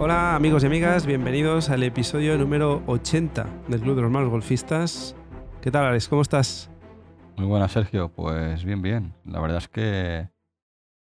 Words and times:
Hola 0.00 0.34
amigos 0.34 0.62
y 0.62 0.66
amigas, 0.66 1.04
bienvenidos 1.04 1.68
al 1.68 1.82
episodio 1.82 2.38
número 2.38 2.82
80 2.86 3.44
del 3.68 3.80
Club 3.82 3.96
de 3.96 4.02
los 4.02 4.10
Malos 4.10 4.30
Golfistas. 4.30 5.14
¿Qué 5.60 5.70
tal 5.70 5.84
Alex? 5.84 6.08
¿Cómo 6.08 6.22
estás? 6.22 6.70
Muy 7.36 7.46
buena 7.46 7.68
Sergio, 7.68 8.10
pues 8.10 8.64
bien, 8.64 8.80
bien. 8.80 9.14
La 9.24 9.40
verdad 9.40 9.58
es 9.58 9.68
que 9.68 10.30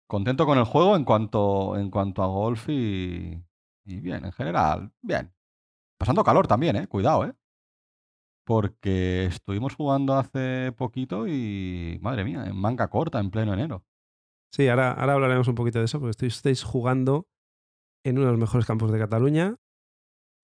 contento 0.06 0.46
con 0.46 0.56
el 0.56 0.64
juego 0.64 0.96
en 0.96 1.04
cuanto, 1.04 1.76
en 1.76 1.90
cuanto 1.90 2.22
a 2.22 2.26
golf 2.26 2.68
y, 2.70 3.38
y 3.84 4.00
bien, 4.00 4.24
en 4.24 4.32
general, 4.32 4.92
bien. 5.02 5.34
Pasando 5.98 6.24
calor 6.24 6.46
también, 6.46 6.76
eh, 6.76 6.86
cuidado, 6.86 7.26
eh. 7.26 7.34
Porque 8.45 9.26
estuvimos 9.26 9.74
jugando 9.74 10.14
hace 10.14 10.72
poquito 10.72 11.29
y, 11.29 11.98
madre 12.00 12.24
mía, 12.24 12.46
en 12.46 12.56
manga 12.56 12.88
corta, 12.88 13.20
en 13.20 13.30
pleno 13.30 13.52
enero. 13.52 13.84
Sí, 14.52 14.68
ahora, 14.68 14.93
ahora 14.93 15.14
hablaremos 15.14 15.48
un 15.48 15.54
poquito 15.54 15.79
de 15.79 15.84
eso, 15.84 16.00
porque 16.00 16.26
estáis 16.26 16.62
jugando 16.62 17.29
en 18.04 18.16
uno 18.18 18.26
de 18.26 18.32
los 18.32 18.40
mejores 18.40 18.66
campos 18.66 18.90
de 18.90 18.98
Cataluña, 18.98 19.56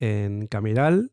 en 0.01 0.47
Camiral, 0.47 1.13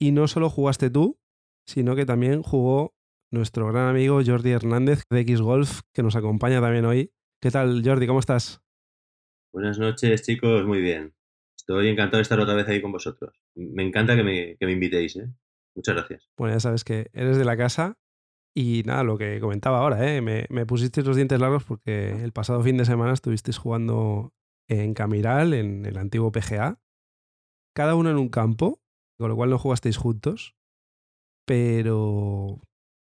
y 0.00 0.12
no 0.12 0.28
solo 0.28 0.48
jugaste 0.48 0.90
tú, 0.90 1.18
sino 1.66 1.96
que 1.96 2.06
también 2.06 2.42
jugó 2.42 2.94
nuestro 3.30 3.66
gran 3.66 3.88
amigo 3.88 4.20
Jordi 4.24 4.52
Hernández 4.52 5.02
de 5.10 5.20
X 5.20 5.40
Golf, 5.40 5.80
que 5.92 6.02
nos 6.02 6.16
acompaña 6.16 6.60
también 6.60 6.84
hoy. 6.84 7.12
¿Qué 7.40 7.50
tal, 7.50 7.82
Jordi? 7.84 8.06
¿Cómo 8.06 8.20
estás? 8.20 8.62
Buenas 9.52 9.78
noches, 9.78 10.22
chicos. 10.22 10.64
Muy 10.64 10.80
bien. 10.80 11.14
Estoy 11.56 11.88
encantado 11.88 12.18
de 12.18 12.22
estar 12.22 12.40
otra 12.40 12.54
vez 12.54 12.68
ahí 12.68 12.80
con 12.80 12.92
vosotros. 12.92 13.34
Me 13.54 13.82
encanta 13.82 14.16
que 14.16 14.22
me, 14.22 14.56
que 14.56 14.66
me 14.66 14.72
invitéis. 14.72 15.16
¿eh? 15.16 15.28
Muchas 15.74 15.94
gracias. 15.94 16.28
Bueno, 16.36 16.54
ya 16.54 16.60
sabes 16.60 16.84
que 16.84 17.10
eres 17.12 17.36
de 17.36 17.44
la 17.44 17.56
casa. 17.56 17.98
Y 18.56 18.84
nada, 18.84 19.02
lo 19.02 19.18
que 19.18 19.40
comentaba 19.40 19.80
ahora, 19.80 20.08
¿eh? 20.08 20.20
me, 20.20 20.46
me 20.48 20.64
pusisteis 20.64 21.04
los 21.04 21.16
dientes 21.16 21.40
largos 21.40 21.64
porque 21.64 22.22
el 22.22 22.32
pasado 22.32 22.62
fin 22.62 22.76
de 22.76 22.84
semana 22.84 23.12
estuvisteis 23.12 23.58
jugando 23.58 24.32
en 24.68 24.94
Camiral, 24.94 25.54
en 25.54 25.84
el 25.84 25.98
antiguo 25.98 26.30
PGA, 26.30 26.80
cada 27.74 27.96
uno 27.96 28.10
en 28.10 28.16
un 28.16 28.28
campo, 28.28 28.80
con 29.18 29.28
lo 29.28 29.36
cual 29.36 29.50
no 29.50 29.58
jugasteis 29.58 29.96
juntos, 29.96 30.54
pero 31.44 32.60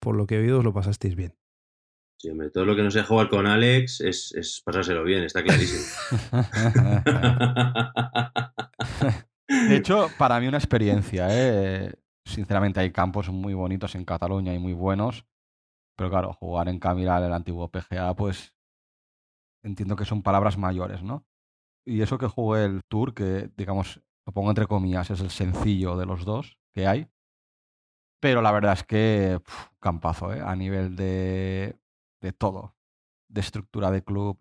por 0.00 0.16
lo 0.16 0.26
que 0.26 0.36
he 0.36 0.38
oído 0.38 0.60
os 0.60 0.64
lo 0.64 0.72
pasasteis 0.72 1.16
bien. 1.16 1.34
Sí, 2.20 2.30
hombre, 2.30 2.50
todo 2.50 2.64
lo 2.64 2.76
que 2.76 2.82
no 2.82 2.90
sea 2.90 3.04
jugar 3.04 3.28
con 3.28 3.46
Alex 3.46 4.00
es, 4.00 4.32
es 4.34 4.62
pasárselo 4.64 5.02
bien, 5.02 5.24
está 5.24 5.42
clarísimo. 5.42 5.82
De 9.68 9.76
hecho, 9.76 10.08
para 10.16 10.40
mí 10.40 10.46
una 10.46 10.58
experiencia, 10.58 11.26
¿eh? 11.30 11.92
Sinceramente 12.24 12.80
hay 12.80 12.90
campos 12.90 13.28
muy 13.28 13.54
bonitos 13.54 13.94
en 13.94 14.04
Cataluña 14.04 14.54
y 14.54 14.58
muy 14.58 14.72
buenos, 14.72 15.26
pero 15.96 16.10
claro, 16.10 16.32
jugar 16.32 16.68
en 16.68 16.78
Camiral, 16.78 17.24
el 17.24 17.32
antiguo 17.32 17.70
PGA, 17.70 18.14
pues 18.14 18.54
entiendo 19.62 19.96
que 19.96 20.04
son 20.04 20.22
palabras 20.22 20.58
mayores, 20.58 21.02
¿no? 21.02 21.26
Y 21.86 22.00
eso 22.00 22.18
que 22.18 22.26
jugué 22.26 22.64
el 22.64 22.82
Tour, 22.88 23.14
que 23.14 23.50
digamos, 23.56 24.00
lo 24.26 24.32
pongo 24.32 24.50
entre 24.50 24.66
comillas, 24.66 25.10
es 25.10 25.20
el 25.20 25.30
sencillo 25.30 25.96
de 25.96 26.06
los 26.06 26.24
dos 26.24 26.58
que 26.72 26.86
hay. 26.86 27.08
Pero 28.20 28.40
la 28.40 28.52
verdad 28.52 28.72
es 28.72 28.84
que 28.84 29.40
campazo, 29.80 30.32
¿eh? 30.32 30.40
a 30.40 30.56
nivel 30.56 30.96
de, 30.96 31.78
de 32.22 32.32
todo. 32.32 32.74
De 33.28 33.42
estructura 33.42 33.90
de 33.90 34.02
club, 34.02 34.40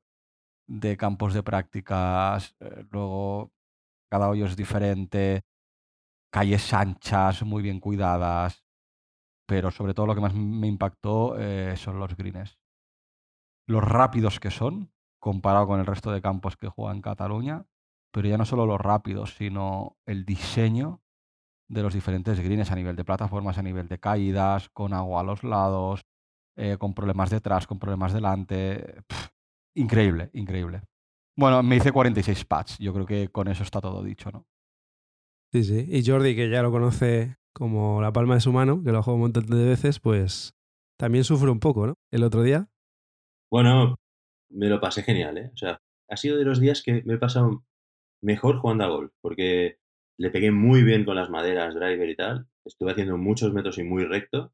de 0.67 0.95
campos 0.95 1.33
de 1.33 1.43
prácticas, 1.43 2.55
eh, 2.61 2.85
luego 2.91 3.51
cada 4.09 4.29
hoyo 4.29 4.45
es 4.45 4.55
diferente, 4.55 5.43
calles 6.33 6.73
anchas, 6.73 7.43
muy 7.43 7.61
bien 7.61 7.79
cuidadas, 7.79 8.65
pero 9.47 9.69
sobre 9.69 9.93
todo 9.93 10.07
lo 10.07 10.15
que 10.15 10.21
más 10.21 10.33
me 10.33 10.65
impactó 10.65 11.35
eh, 11.37 11.77
son 11.77 11.99
los 11.99 12.17
greens. 12.17 12.57
Los 13.67 13.83
rápidos 13.83 14.39
que 14.39 14.49
son, 14.49 14.91
comparado 15.19 15.67
con 15.67 15.79
el 15.79 15.85
resto 15.85 16.11
de 16.11 16.23
campos 16.23 16.57
que 16.57 16.69
juega 16.69 16.91
en 16.91 17.03
Cataluña, 17.03 17.67
pero 18.11 18.27
ya 18.27 18.39
no 18.39 18.45
solo 18.45 18.65
los 18.65 18.81
rápidos, 18.81 19.35
sino 19.35 19.97
el 20.07 20.25
diseño 20.25 21.03
de 21.69 21.83
los 21.83 21.93
diferentes 21.93 22.39
greens 22.39 22.71
a 22.71 22.75
nivel 22.75 22.95
de 22.95 23.05
plataformas, 23.05 23.59
a 23.59 23.63
nivel 23.63 23.87
de 23.87 23.99
caídas, 23.99 24.69
con 24.69 24.93
agua 24.93 25.21
a 25.21 25.23
los 25.23 25.43
lados, 25.43 26.03
eh, 26.57 26.77
con 26.79 26.95
problemas 26.95 27.29
detrás, 27.29 27.67
con 27.67 27.77
problemas 27.77 28.11
delante. 28.11 29.03
increíble, 29.75 30.31
increíble. 30.33 30.81
Bueno, 31.37 31.61
me 31.61 31.75
hice 31.75 31.91
46 31.91 32.45
pads. 32.45 32.79
Yo 32.79 32.91
creo 32.91 33.05
que 33.05 33.27
con 33.27 33.47
eso 33.49 33.61
está 33.61 33.79
todo 33.79 34.01
dicho, 34.01 34.31
¿no? 34.31 34.47
Sí, 35.53 35.63
sí. 35.63 35.85
Y 35.87 36.03
Jordi, 36.03 36.35
que 36.35 36.49
ya 36.49 36.63
lo 36.63 36.71
conoce 36.71 37.37
como 37.53 38.01
la 38.01 38.11
palma 38.11 38.33
de 38.33 38.41
su 38.41 38.51
mano, 38.51 38.83
que 38.83 38.91
lo 38.91 38.97
ha 38.97 39.03
jugado 39.03 39.17
un 39.17 39.21
montón 39.21 39.45
de 39.45 39.65
veces, 39.65 39.99
pues 39.99 40.55
también 40.97 41.23
sufre 41.23 41.51
un 41.51 41.59
poco, 41.59 41.85
¿no? 41.85 41.93
El 42.11 42.23
otro 42.23 42.41
día. 42.41 42.69
Bueno, 43.51 43.97
me 44.49 44.67
lo 44.67 44.81
pasé 44.81 45.03
genial, 45.03 45.37
¿eh? 45.37 45.51
O 45.53 45.57
sea, 45.57 45.79
ha 46.09 46.17
sido 46.17 46.37
de 46.37 46.45
los 46.45 46.59
días 46.59 46.81
que 46.81 47.03
me 47.05 47.13
he 47.13 47.17
pasado 47.19 47.63
mejor 48.23 48.57
jugando 48.57 48.83
a 48.83 48.87
golf, 48.87 49.11
porque 49.21 49.77
le 50.17 50.31
pegué 50.31 50.49
muy 50.49 50.81
bien 50.81 51.05
con 51.05 51.17
las 51.17 51.29
maderas, 51.29 51.75
driver 51.75 52.09
y 52.09 52.15
tal. 52.15 52.47
Estuve 52.65 52.93
haciendo 52.93 53.17
muchos 53.19 53.53
metros 53.53 53.77
y 53.77 53.83
muy 53.83 54.05
recto. 54.05 54.53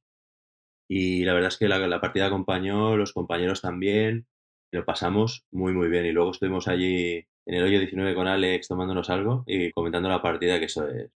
Y 0.89 1.23
la 1.23 1.33
verdad 1.33 1.47
es 1.47 1.57
que 1.57 1.69
la, 1.69 1.77
la 1.77 2.01
partida 2.01 2.25
acompañó, 2.25 2.97
los 2.97 3.13
compañeros 3.13 3.61
también. 3.61 4.27
Lo 4.73 4.83
pasamos 4.83 5.45
muy, 5.49 5.71
muy 5.71 5.87
bien. 5.87 6.05
Y 6.05 6.11
luego 6.11 6.31
estuvimos 6.31 6.67
allí 6.67 7.25
en 7.49 7.55
el 7.55 7.63
hoyo 7.63 7.79
19 7.79 8.13
con 8.13 8.27
Alex 8.27 8.67
tomándonos 8.67 9.09
algo 9.09 9.43
y 9.47 9.71
comentando 9.71 10.07
la 10.07 10.21
partida, 10.21 10.59
que 10.59 10.65
eso 10.65 10.87
es, 10.87 11.09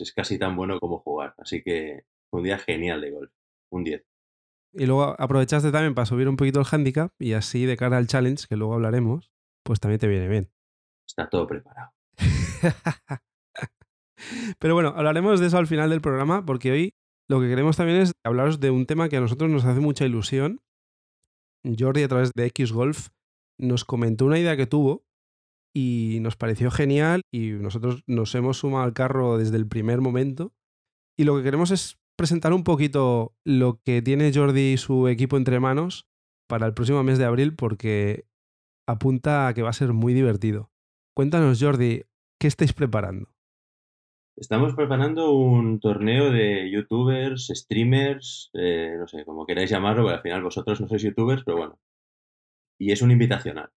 es 0.00 0.12
casi 0.14 0.38
tan 0.38 0.56
bueno 0.56 0.80
como 0.80 1.00
jugar. 1.00 1.34
Así 1.36 1.62
que 1.62 2.06
fue 2.30 2.40
un 2.40 2.44
día 2.44 2.58
genial 2.58 3.02
de 3.02 3.10
golf. 3.10 3.30
Un 3.70 3.84
10. 3.84 4.02
Y 4.72 4.86
luego 4.86 5.14
aprovechaste 5.18 5.70
también 5.70 5.94
para 5.94 6.06
subir 6.06 6.26
un 6.26 6.36
poquito 6.36 6.60
el 6.60 6.66
handicap 6.70 7.12
y 7.18 7.34
así 7.34 7.66
de 7.66 7.76
cara 7.76 7.98
al 7.98 8.06
challenge, 8.06 8.46
que 8.48 8.56
luego 8.56 8.72
hablaremos, 8.72 9.30
pues 9.62 9.78
también 9.78 10.00
te 10.00 10.08
viene 10.08 10.26
bien. 10.26 10.50
Está 11.06 11.28
todo 11.28 11.46
preparado. 11.46 11.92
Pero 14.58 14.72
bueno, 14.72 14.94
hablaremos 14.96 15.38
de 15.38 15.48
eso 15.48 15.58
al 15.58 15.66
final 15.66 15.90
del 15.90 16.00
programa 16.00 16.46
porque 16.46 16.72
hoy 16.72 16.94
lo 17.28 17.42
que 17.42 17.48
queremos 17.48 17.76
también 17.76 18.00
es 18.00 18.14
hablaros 18.24 18.58
de 18.58 18.70
un 18.70 18.86
tema 18.86 19.10
que 19.10 19.18
a 19.18 19.20
nosotros 19.20 19.50
nos 19.50 19.66
hace 19.66 19.80
mucha 19.80 20.06
ilusión. 20.06 20.62
Jordi 21.78 22.04
a 22.04 22.08
través 22.08 22.32
de 22.32 22.46
X 22.46 22.72
Golf 22.72 23.08
nos 23.58 23.84
comentó 23.84 24.24
una 24.24 24.38
idea 24.38 24.56
que 24.56 24.66
tuvo 24.66 25.04
y 25.74 26.18
nos 26.20 26.36
pareció 26.36 26.70
genial 26.70 27.22
y 27.32 27.50
nosotros 27.50 28.02
nos 28.06 28.34
hemos 28.34 28.58
sumado 28.58 28.84
al 28.84 28.92
carro 28.92 29.38
desde 29.38 29.56
el 29.56 29.66
primer 29.66 30.00
momento. 30.00 30.52
Y 31.16 31.24
lo 31.24 31.36
que 31.36 31.42
queremos 31.42 31.70
es 31.70 31.98
presentar 32.16 32.52
un 32.52 32.64
poquito 32.64 33.34
lo 33.44 33.80
que 33.84 34.02
tiene 34.02 34.32
Jordi 34.34 34.72
y 34.72 34.76
su 34.76 35.08
equipo 35.08 35.36
entre 35.36 35.60
manos 35.60 36.08
para 36.48 36.66
el 36.66 36.74
próximo 36.74 37.02
mes 37.02 37.18
de 37.18 37.24
abril 37.24 37.54
porque 37.54 38.26
apunta 38.88 39.46
a 39.46 39.54
que 39.54 39.62
va 39.62 39.70
a 39.70 39.74
ser 39.74 39.92
muy 39.92 40.14
divertido. 40.14 40.70
Cuéntanos, 41.14 41.62
Jordi, 41.62 42.04
¿qué 42.40 42.46
estáis 42.46 42.72
preparando? 42.72 43.28
Estamos 44.36 44.74
preparando 44.74 45.32
un 45.32 45.80
torneo 45.80 46.30
de 46.30 46.70
youtubers, 46.70 47.50
streamers, 47.52 48.50
eh, 48.54 48.94
no 48.96 49.08
sé, 49.08 49.24
como 49.24 49.44
queráis 49.44 49.68
llamarlo, 49.68 50.02
porque 50.02 50.16
al 50.16 50.22
final 50.22 50.42
vosotros 50.44 50.80
no 50.80 50.86
sois 50.86 51.02
youtubers, 51.02 51.42
pero 51.44 51.58
bueno. 51.58 51.78
Y 52.78 52.92
es 52.92 53.02
un 53.02 53.10
invitacional. 53.10 53.70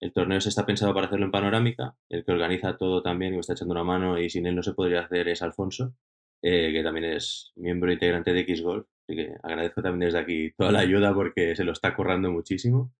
El 0.00 0.12
torneo 0.12 0.40
se 0.40 0.48
está 0.48 0.64
pensado 0.64 0.94
para 0.94 1.06
hacerlo 1.06 1.26
en 1.26 1.30
panorámica. 1.30 1.94
El 2.08 2.24
que 2.24 2.32
organiza 2.32 2.76
todo 2.76 3.02
también 3.02 3.32
y 3.32 3.36
me 3.36 3.40
está 3.40 3.52
echando 3.52 3.72
una 3.72 3.84
mano 3.84 4.18
y 4.18 4.30
sin 4.30 4.46
él 4.46 4.56
no 4.56 4.62
se 4.62 4.72
podría 4.72 5.02
hacer 5.02 5.28
es 5.28 5.42
Alfonso. 5.42 5.94
Eh, 6.42 6.72
que 6.72 6.82
también 6.82 7.04
es 7.04 7.52
miembro 7.56 7.92
integrante 7.92 8.32
de 8.32 8.40
X-Golf. 8.40 8.86
Así 9.06 9.16
que 9.16 9.34
agradezco 9.42 9.82
también 9.82 10.08
desde 10.08 10.18
aquí 10.18 10.52
toda 10.56 10.72
la 10.72 10.80
ayuda 10.80 11.12
porque 11.12 11.54
se 11.54 11.64
lo 11.64 11.72
está 11.72 11.94
currando 11.94 12.30
muchísimo. 12.30 12.92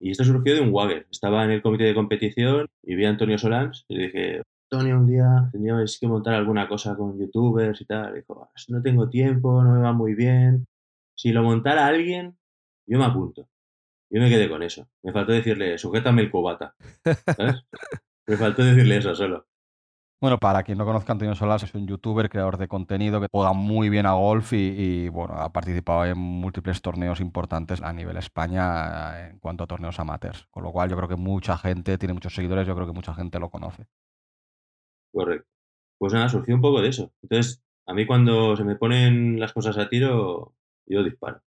Y 0.00 0.10
esto 0.10 0.24
surgió 0.24 0.54
de 0.54 0.62
un 0.62 0.72
Wagger. 0.72 1.06
Estaba 1.10 1.44
en 1.44 1.50
el 1.50 1.62
comité 1.62 1.84
de 1.84 1.94
competición 1.94 2.68
y 2.82 2.94
vi 2.94 3.04
a 3.04 3.10
Antonio 3.10 3.38
Solans 3.38 3.84
y 3.88 3.96
le 3.96 4.02
dije, 4.04 4.42
Antonio, 4.70 4.96
un 4.96 5.06
día 5.06 5.48
tendríamos 5.52 5.98
que 6.00 6.08
montar 6.08 6.34
alguna 6.34 6.66
cosa 6.66 6.96
con 6.96 7.18
youtubers 7.18 7.80
y 7.82 7.84
tal. 7.84 8.14
Dijo, 8.14 8.50
no 8.68 8.82
tengo 8.82 9.08
tiempo, 9.10 9.62
no 9.62 9.74
me 9.74 9.82
va 9.82 9.92
muy 9.92 10.14
bien. 10.14 10.66
Si 11.14 11.30
lo 11.30 11.42
montara 11.42 11.86
alguien, 11.86 12.36
yo 12.86 12.98
me 12.98 13.04
apunto. 13.04 13.46
Yo 14.12 14.20
me 14.20 14.28
quedé 14.28 14.46
con 14.48 14.62
eso. 14.62 14.86
Me 15.02 15.10
faltó 15.10 15.32
decirle, 15.32 15.78
sujétame 15.78 16.20
el 16.20 16.30
cubata. 16.30 16.74
¿Sabes? 17.34 17.64
me 18.26 18.36
faltó 18.36 18.62
decirle 18.62 18.98
eso 18.98 19.14
solo. 19.14 19.46
Bueno, 20.20 20.38
para 20.38 20.62
quien 20.62 20.76
no 20.76 20.84
conozca 20.84 21.12
Antonio 21.12 21.34
Solas, 21.34 21.62
es 21.62 21.74
un 21.74 21.88
youtuber, 21.88 22.28
creador 22.28 22.58
de 22.58 22.68
contenido 22.68 23.20
que 23.20 23.26
juega 23.32 23.54
muy 23.54 23.88
bien 23.88 24.04
a 24.04 24.12
golf 24.12 24.52
y, 24.52 25.08
bueno, 25.08 25.34
ha 25.34 25.50
participado 25.50 26.04
en 26.04 26.18
múltiples 26.18 26.82
torneos 26.82 27.20
importantes 27.20 27.80
a 27.80 27.92
nivel 27.92 28.18
España 28.18 29.18
eh, 29.18 29.30
en 29.30 29.38
cuanto 29.38 29.64
a 29.64 29.66
torneos 29.66 29.98
amateurs. 29.98 30.46
Con 30.50 30.62
lo 30.62 30.72
cual 30.72 30.90
yo 30.90 30.96
creo 30.96 31.08
que 31.08 31.16
mucha 31.16 31.56
gente, 31.56 31.96
tiene 31.96 32.12
muchos 32.12 32.34
seguidores, 32.34 32.66
yo 32.68 32.74
creo 32.74 32.86
que 32.86 32.92
mucha 32.92 33.14
gente 33.14 33.40
lo 33.40 33.50
conoce. 33.50 33.86
Correcto. 35.10 35.48
Pues 35.98 36.12
nada, 36.12 36.28
surgió 36.28 36.54
un 36.54 36.60
poco 36.60 36.82
de 36.82 36.88
eso. 36.90 37.12
Entonces, 37.22 37.64
a 37.86 37.94
mí 37.94 38.06
cuando 38.06 38.56
se 38.56 38.64
me 38.64 38.76
ponen 38.76 39.40
las 39.40 39.54
cosas 39.54 39.78
a 39.78 39.88
tiro, 39.88 40.54
yo 40.86 41.02
disparo. 41.02 41.40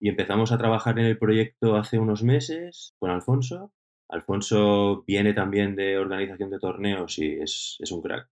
Y 0.00 0.08
empezamos 0.08 0.50
a 0.50 0.58
trabajar 0.58 0.98
en 0.98 1.06
el 1.06 1.18
proyecto 1.18 1.76
hace 1.76 1.98
unos 1.98 2.22
meses 2.22 2.94
con 2.98 3.10
Alfonso 3.10 3.72
Alfonso 4.10 5.04
viene 5.06 5.32
también 5.34 5.76
de 5.76 5.96
organización 5.98 6.50
de 6.50 6.58
torneos 6.58 7.18
y 7.18 7.34
es, 7.40 7.78
un 7.92 8.02
crack. 8.02 8.28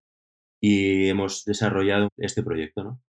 Y 0.61 1.09
hemos 1.09 1.45
desarrollado 1.45 2.09
este 2.17 2.43
proyecto, 2.43 2.83
¿no? 2.83 3.01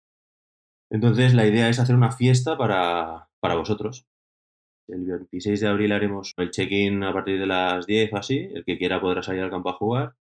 Entonces 0.90 1.34
la 1.34 1.46
idea 1.46 1.69
es 1.69 1.78
hacer 1.78 1.96
una 1.96 2.12
fiesta 2.12 2.58
para, 2.58 3.28
vosotros. 3.40 4.06
El 4.87 5.06
26 5.06 5.61
de 5.61 5.69
abril 5.69 5.93
haremos 5.93 6.34
el 6.37 6.50
check-in 6.50 7.02
a 7.04 7.12
partir 7.12 7.38
de 7.40 7.46
las 7.46 7.87
10 7.87 8.12
o 8.12 8.16
así. 8.19 8.49
El 8.54 8.64
que 8.64 8.78
quiera 8.78 9.00
podrá 9.00 9.22
salir 9.22 9.43
al 9.43 9.50
campo 9.50 9.70
a 9.70 9.75
jugar. 9.75 10.14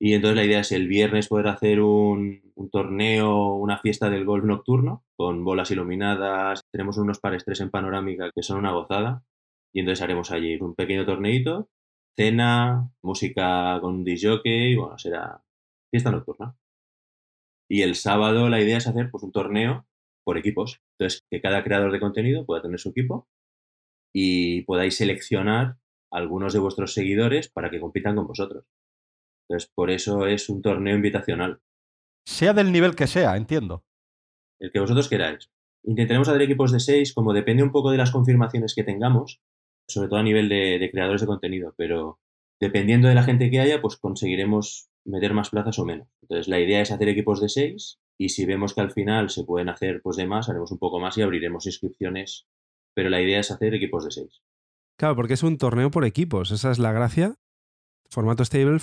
Y 0.00 0.14
entonces 0.14 0.36
la 0.36 0.44
idea 0.44 0.60
es 0.60 0.70
el 0.72 0.86
viernes 0.86 1.28
poder 1.28 1.48
hacer 1.48 1.80
un, 1.80 2.42
torneo, 2.70 3.54
una 3.54 3.78
fiesta 3.78 4.08
del 4.10 4.24
golf 4.24 4.44
nocturno, 4.44 5.04
con 5.16 5.44
bolas 5.44 5.70
iluminadas. 5.72 6.62
Tenemos 6.72 6.98
unos 6.98 7.18
pares 7.18 7.44
tres 7.44 7.60
en 7.60 7.70
panorámica 7.70 8.30
que 8.34 8.42
son 8.42 8.58
una 8.58 8.72
gozada. 8.72 9.24
Y 9.72 9.80
entonces 9.80 10.02
haremos 10.02 10.30
allí 10.30 10.56
un 10.60 10.74
pequeño 10.74 11.04
torneito, 11.04 11.68
cena, 12.16 12.90
música 13.02 13.78
con 13.80 13.96
un 13.96 14.04
disjockey, 14.04 14.72
y 14.72 14.76
bueno, 14.76 14.98
será 14.98 15.42
fiesta 15.90 16.10
nocturna. 16.10 16.56
Y 17.68 17.82
el 17.82 17.96
sábado 17.96 18.48
la 18.48 18.60
idea 18.60 18.78
es 18.78 18.86
hacer 18.86 19.10
pues, 19.10 19.24
un 19.24 19.32
torneo 19.32 19.86
por 20.24 20.38
equipos. 20.38 20.80
Entonces, 20.98 21.24
que 21.30 21.40
cada 21.40 21.64
creador 21.64 21.92
de 21.92 22.00
contenido 22.00 22.46
pueda 22.46 22.62
tener 22.62 22.78
su 22.78 22.90
equipo 22.90 23.28
y 24.14 24.62
podáis 24.62 24.96
seleccionar 24.96 25.76
algunos 26.10 26.52
de 26.52 26.60
vuestros 26.60 26.94
seguidores 26.94 27.50
para 27.50 27.70
que 27.70 27.80
compitan 27.80 28.16
con 28.16 28.26
vosotros. 28.26 28.64
Entonces, 29.48 29.70
por 29.74 29.90
eso 29.90 30.26
es 30.26 30.48
un 30.48 30.62
torneo 30.62 30.94
invitacional. 30.94 31.60
Sea 32.26 32.52
del 32.52 32.72
nivel 32.72 32.94
que 32.94 33.06
sea, 33.06 33.36
entiendo. 33.36 33.84
El 34.60 34.70
que 34.70 34.80
vosotros 34.80 35.08
queráis. 35.08 35.50
Intentaremos 35.84 36.28
hacer 36.28 36.42
equipos 36.42 36.72
de 36.72 36.80
seis, 36.80 37.14
como 37.14 37.32
depende 37.32 37.62
un 37.62 37.72
poco 37.72 37.90
de 37.90 37.96
las 37.96 38.10
confirmaciones 38.10 38.74
que 38.74 38.84
tengamos, 38.84 39.40
sobre 39.88 40.08
todo 40.08 40.18
a 40.18 40.24
nivel 40.24 40.48
de, 40.48 40.78
de 40.78 40.90
creadores 40.90 41.22
de 41.22 41.26
contenido, 41.26 41.74
pero 41.78 42.20
dependiendo 42.60 43.08
de 43.08 43.14
la 43.14 43.22
gente 43.22 43.50
que 43.50 43.60
haya, 43.60 43.80
pues 43.80 43.96
conseguiremos 43.96 44.90
meter 45.06 45.32
más 45.32 45.50
plazas 45.50 45.78
o 45.78 45.86
menos. 45.86 46.08
Entonces, 46.22 46.48
la 46.48 46.60
idea 46.60 46.82
es 46.82 46.90
hacer 46.90 47.08
equipos 47.08 47.40
de 47.40 47.48
seis 47.48 48.00
y 48.18 48.30
si 48.30 48.44
vemos 48.44 48.74
que 48.74 48.80
al 48.80 48.90
final 48.90 49.30
se 49.30 49.44
pueden 49.44 49.68
hacer 49.68 50.02
pues 50.02 50.16
de 50.16 50.26
más, 50.26 50.48
haremos 50.48 50.72
un 50.72 50.78
poco 50.78 50.98
más 50.98 51.16
y 51.16 51.22
abriremos 51.22 51.66
inscripciones, 51.66 52.46
pero 52.94 53.08
la 53.08 53.22
idea 53.22 53.40
es 53.40 53.50
hacer 53.50 53.74
equipos 53.74 54.04
de 54.04 54.10
seis. 54.10 54.42
Claro, 54.98 55.16
porque 55.16 55.34
es 55.34 55.42
un 55.42 55.56
torneo 55.56 55.90
por 55.90 56.04
equipos, 56.04 56.50
esa 56.50 56.72
es 56.72 56.78
la 56.78 56.92
gracia. 56.92 57.36
Formato 58.10 58.44
Stable 58.44 58.80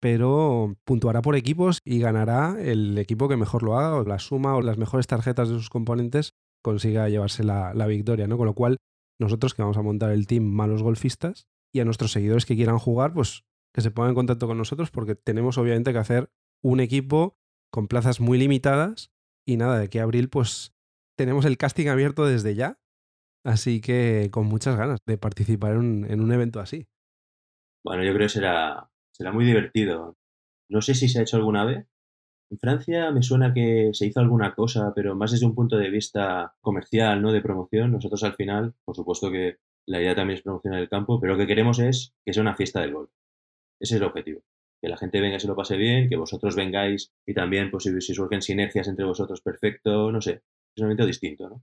pero 0.00 0.76
puntuará 0.84 1.22
por 1.22 1.36
equipos 1.36 1.78
y 1.84 1.98
ganará 1.98 2.56
el 2.60 2.98
equipo 2.98 3.28
que 3.28 3.36
mejor 3.36 3.62
lo 3.62 3.78
haga, 3.78 3.96
o 3.96 4.04
la 4.04 4.18
suma 4.18 4.54
o 4.54 4.62
las 4.62 4.78
mejores 4.78 5.06
tarjetas 5.06 5.48
de 5.48 5.56
sus 5.56 5.70
componentes 5.70 6.32
consiga 6.62 7.08
llevarse 7.08 7.44
la, 7.44 7.74
la 7.74 7.86
victoria, 7.86 8.26
¿no? 8.26 8.36
Con 8.36 8.46
lo 8.46 8.54
cual, 8.54 8.78
nosotros 9.20 9.54
que 9.54 9.62
vamos 9.62 9.76
a 9.76 9.82
montar 9.82 10.10
el 10.10 10.26
team 10.26 10.44
malos 10.44 10.82
golfistas 10.82 11.46
y 11.72 11.80
a 11.80 11.84
nuestros 11.84 12.12
seguidores 12.12 12.46
que 12.46 12.56
quieran 12.56 12.78
jugar, 12.78 13.12
pues 13.12 13.44
que 13.74 13.80
se 13.80 13.90
pongan 13.90 14.10
en 14.10 14.14
contacto 14.14 14.46
con 14.46 14.56
nosotros 14.56 14.90
porque 14.90 15.14
tenemos 15.14 15.58
obviamente 15.58 15.92
que 15.92 15.98
hacer 15.98 16.30
un 16.62 16.80
equipo 16.80 17.36
con 17.72 17.88
plazas 17.88 18.20
muy 18.20 18.38
limitadas 18.38 19.10
y 19.46 19.56
nada, 19.56 19.78
de 19.78 19.88
que 19.88 20.00
abril 20.00 20.28
pues 20.30 20.72
tenemos 21.18 21.44
el 21.44 21.58
casting 21.58 21.88
abierto 21.88 22.24
desde 22.24 22.54
ya, 22.54 22.78
así 23.44 23.80
que 23.80 24.30
con 24.32 24.46
muchas 24.46 24.76
ganas 24.76 25.00
de 25.06 25.18
participar 25.18 25.72
en 25.72 26.06
en 26.10 26.20
un 26.20 26.32
evento 26.32 26.60
así. 26.60 26.86
Bueno, 27.84 28.02
yo 28.04 28.14
creo 28.14 28.26
que 28.26 28.30
será, 28.30 28.90
será 29.14 29.32
muy 29.32 29.44
divertido. 29.44 30.16
No 30.68 30.82
sé 30.82 30.94
si 30.94 31.08
se 31.08 31.18
ha 31.18 31.22
hecho 31.22 31.36
alguna 31.36 31.64
vez. 31.64 31.86
En 32.50 32.58
Francia 32.58 33.10
me 33.10 33.22
suena 33.22 33.54
que 33.54 33.90
se 33.92 34.06
hizo 34.06 34.20
alguna 34.20 34.54
cosa, 34.54 34.92
pero 34.94 35.14
más 35.14 35.32
desde 35.32 35.46
un 35.46 35.54
punto 35.54 35.76
de 35.76 35.90
vista 35.90 36.54
comercial, 36.60 37.22
no 37.22 37.32
de 37.32 37.40
promoción. 37.40 37.92
Nosotros 37.92 38.22
al 38.24 38.34
final, 38.34 38.74
por 38.84 38.96
supuesto 38.96 39.30
que 39.30 39.58
la 39.86 40.00
idea 40.00 40.14
también 40.14 40.38
es 40.38 40.42
promocionar 40.42 40.80
el 40.80 40.88
campo, 40.88 41.20
pero 41.20 41.34
lo 41.34 41.38
que 41.38 41.46
queremos 41.46 41.78
es 41.78 42.14
que 42.24 42.32
sea 42.32 42.42
una 42.42 42.56
fiesta 42.56 42.80
del 42.80 42.92
golf. 42.92 43.10
Ese 43.80 43.94
es 43.94 44.00
el 44.00 44.06
objetivo. 44.06 44.42
Que 44.82 44.88
la 44.88 44.96
gente 44.96 45.20
venga 45.20 45.36
y 45.36 45.40
se 45.40 45.48
lo 45.48 45.56
pase 45.56 45.76
bien, 45.76 46.08
que 46.08 46.16
vosotros 46.16 46.56
vengáis 46.56 47.12
y 47.26 47.34
también, 47.34 47.70
pues 47.70 47.84
si, 47.84 48.00
si 48.00 48.14
surgen 48.14 48.42
sinergias 48.42 48.88
entre 48.88 49.04
vosotros, 49.04 49.40
perfecto, 49.40 50.10
no 50.10 50.20
sé. 50.20 50.42
Es 50.76 50.82
un 50.82 50.86
evento 50.86 51.06
distinto, 51.06 51.48
¿no? 51.48 51.62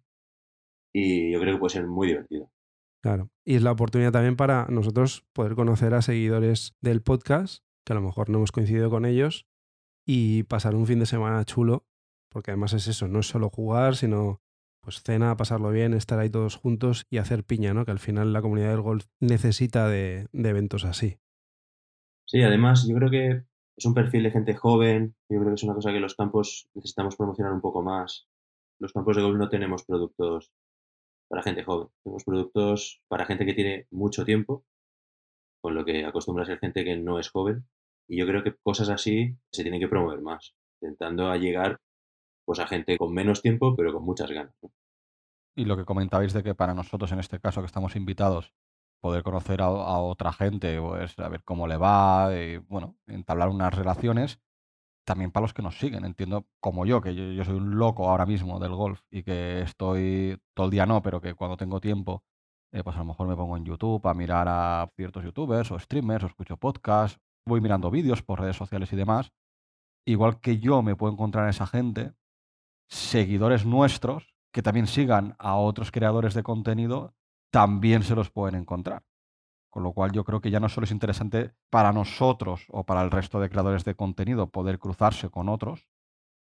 Y 0.93 1.31
yo 1.31 1.39
creo 1.39 1.55
que 1.55 1.59
puede 1.59 1.73
ser 1.73 1.87
muy 1.87 2.07
divertido. 2.07 2.49
Claro. 3.01 3.31
Y 3.43 3.55
es 3.55 3.63
la 3.63 3.71
oportunidad 3.71 4.11
también 4.11 4.35
para 4.35 4.67
nosotros 4.67 5.25
poder 5.33 5.55
conocer 5.55 5.93
a 5.93 6.01
seguidores 6.01 6.75
del 6.81 7.01
podcast, 7.01 7.63
que 7.83 7.93
a 7.93 7.95
lo 7.95 8.01
mejor 8.01 8.29
no 8.29 8.37
hemos 8.37 8.51
coincidido 8.51 8.89
con 8.89 9.05
ellos, 9.05 9.47
y 10.05 10.43
pasar 10.43 10.75
un 10.75 10.85
fin 10.85 10.99
de 10.99 11.05
semana 11.05 11.43
chulo, 11.45 11.87
porque 12.29 12.51
además 12.51 12.73
es 12.73 12.87
eso, 12.87 13.07
no 13.07 13.19
es 13.19 13.27
solo 13.27 13.49
jugar, 13.49 13.95
sino 13.95 14.41
pues 14.81 15.03
cena, 15.03 15.37
pasarlo 15.37 15.69
bien, 15.69 15.93
estar 15.93 16.17
ahí 16.19 16.29
todos 16.29 16.55
juntos 16.55 17.05
y 17.09 17.17
hacer 17.17 17.43
piña, 17.43 17.73
¿no? 17.73 17.85
Que 17.85 17.91
al 17.91 17.99
final 17.99 18.33
la 18.33 18.41
comunidad 18.41 18.69
del 18.69 18.81
golf 18.81 19.05
necesita 19.19 19.87
de, 19.87 20.27
de 20.31 20.49
eventos 20.49 20.85
así. 20.85 21.19
Sí, 22.25 22.41
además 22.41 22.87
yo 22.87 22.95
creo 22.95 23.11
que 23.11 23.43
es 23.77 23.85
un 23.85 23.93
perfil 23.93 24.23
de 24.23 24.31
gente 24.31 24.55
joven, 24.55 25.15
yo 25.29 25.39
creo 25.39 25.49
que 25.49 25.55
es 25.55 25.63
una 25.63 25.75
cosa 25.75 25.91
que 25.91 25.99
los 25.99 26.15
campos 26.15 26.69
necesitamos 26.73 27.15
promocionar 27.15 27.53
un 27.53 27.61
poco 27.61 27.83
más. 27.83 28.27
Los 28.79 28.93
campos 28.93 29.15
de 29.15 29.21
golf 29.21 29.37
no 29.37 29.49
tenemos 29.49 29.83
productos 29.83 30.51
para 31.31 31.43
gente 31.43 31.63
joven, 31.63 31.87
tenemos 32.03 32.25
productos 32.25 33.01
para 33.07 33.25
gente 33.25 33.45
que 33.45 33.53
tiene 33.53 33.87
mucho 33.89 34.25
tiempo, 34.25 34.65
con 35.61 35.75
lo 35.75 35.85
que 35.85 36.03
acostumbra 36.03 36.43
ser 36.43 36.59
gente 36.59 36.83
que 36.83 36.97
no 36.97 37.19
es 37.19 37.29
joven. 37.29 37.65
Y 38.09 38.19
yo 38.19 38.27
creo 38.27 38.43
que 38.43 38.53
cosas 38.61 38.89
así 38.89 39.37
se 39.49 39.61
tienen 39.63 39.79
que 39.79 39.87
promover 39.87 40.19
más, 40.21 40.53
intentando 40.81 41.29
a 41.29 41.37
llegar 41.37 41.79
pues, 42.43 42.59
a 42.59 42.67
gente 42.67 42.97
con 42.97 43.13
menos 43.13 43.41
tiempo, 43.41 43.77
pero 43.77 43.93
con 43.93 44.03
muchas 44.03 44.29
ganas. 44.29 44.53
Y 45.55 45.63
lo 45.63 45.77
que 45.77 45.85
comentabais 45.85 46.33
de 46.33 46.43
que 46.43 46.53
para 46.53 46.73
nosotros, 46.73 47.13
en 47.13 47.19
este 47.19 47.39
caso, 47.39 47.61
que 47.61 47.67
estamos 47.67 47.95
invitados, 47.95 48.53
poder 48.99 49.23
conocer 49.23 49.61
a, 49.61 49.69
otra 49.69 50.33
gente, 50.33 50.81
pues 50.81 51.17
a 51.17 51.29
ver 51.29 51.45
cómo 51.45 51.65
le 51.65 51.77
va, 51.77 52.29
y 52.37 52.57
bueno, 52.57 52.97
entablar 53.07 53.47
unas 53.47 53.73
relaciones, 53.73 54.41
también 55.05 55.31
para 55.31 55.43
los 55.43 55.53
que 55.53 55.61
nos 55.61 55.77
siguen. 55.77 56.05
Entiendo, 56.05 56.45
como 56.59 56.85
yo, 56.85 57.01
que 57.01 57.15
yo, 57.15 57.43
soy 57.43 57.55
un 57.55 57.77
loco 57.77 58.09
ahora 58.09 58.25
mismo 58.25 58.59
del 58.59 58.75
golf 58.75 59.01
y 59.09 59.23
que 59.23 59.61
estoy 59.61 60.39
todo 60.53 60.65
el 60.67 60.71
día 60.71 60.85
no, 60.85 61.01
pero 61.01 61.21
que 61.21 61.33
cuando 61.33 61.57
tengo 61.57 61.79
tiempo, 61.81 62.23
eh, 62.71 62.83
pues 62.83 62.95
a 62.95 62.99
lo 62.99 63.05
mejor 63.05 63.27
me 63.27 63.35
pongo 63.35 63.57
en 63.57 63.65
YouTube 63.65 64.05
a 64.07 64.13
mirar 64.13 64.47
a 64.49 64.89
ciertos 64.95 65.23
youtubers 65.23 65.71
o 65.71 65.79
streamers 65.79 66.23
o 66.23 66.27
escucho 66.27 66.57
podcasts, 66.57 67.19
voy 67.45 67.61
mirando 67.61 67.91
vídeos 67.91 68.21
por 68.21 68.39
redes 68.39 68.55
sociales 68.55 68.91
y 68.93 68.95
demás. 68.95 69.31
Igual 70.05 70.39
que 70.39 70.59
yo 70.59 70.81
me 70.81 70.95
puedo 70.95 71.13
encontrar 71.13 71.45
a 71.47 71.49
esa 71.49 71.67
gente, 71.67 72.13
seguidores 72.89 73.65
nuestros 73.65 74.33
que 74.51 74.61
también 74.61 74.87
sigan 74.87 75.35
a 75.39 75.55
otros 75.55 75.91
creadores 75.91 76.33
de 76.33 76.43
contenido, 76.43 77.15
también 77.51 78.03
se 78.03 78.15
los 78.15 78.29
pueden 78.29 78.55
encontrar. 78.55 79.03
Con 79.71 79.83
lo 79.83 79.93
cual 79.93 80.11
yo 80.11 80.25
creo 80.25 80.41
que 80.41 80.51
ya 80.51 80.59
no 80.59 80.69
solo 80.69 80.85
es 80.85 80.91
interesante 80.91 81.53
para 81.69 81.93
nosotros 81.93 82.65
o 82.69 82.83
para 82.83 83.01
el 83.01 83.09
resto 83.09 83.39
de 83.39 83.49
creadores 83.49 83.85
de 83.85 83.95
contenido 83.95 84.51
poder 84.51 84.77
cruzarse 84.77 85.29
con 85.29 85.49
otros, 85.49 85.87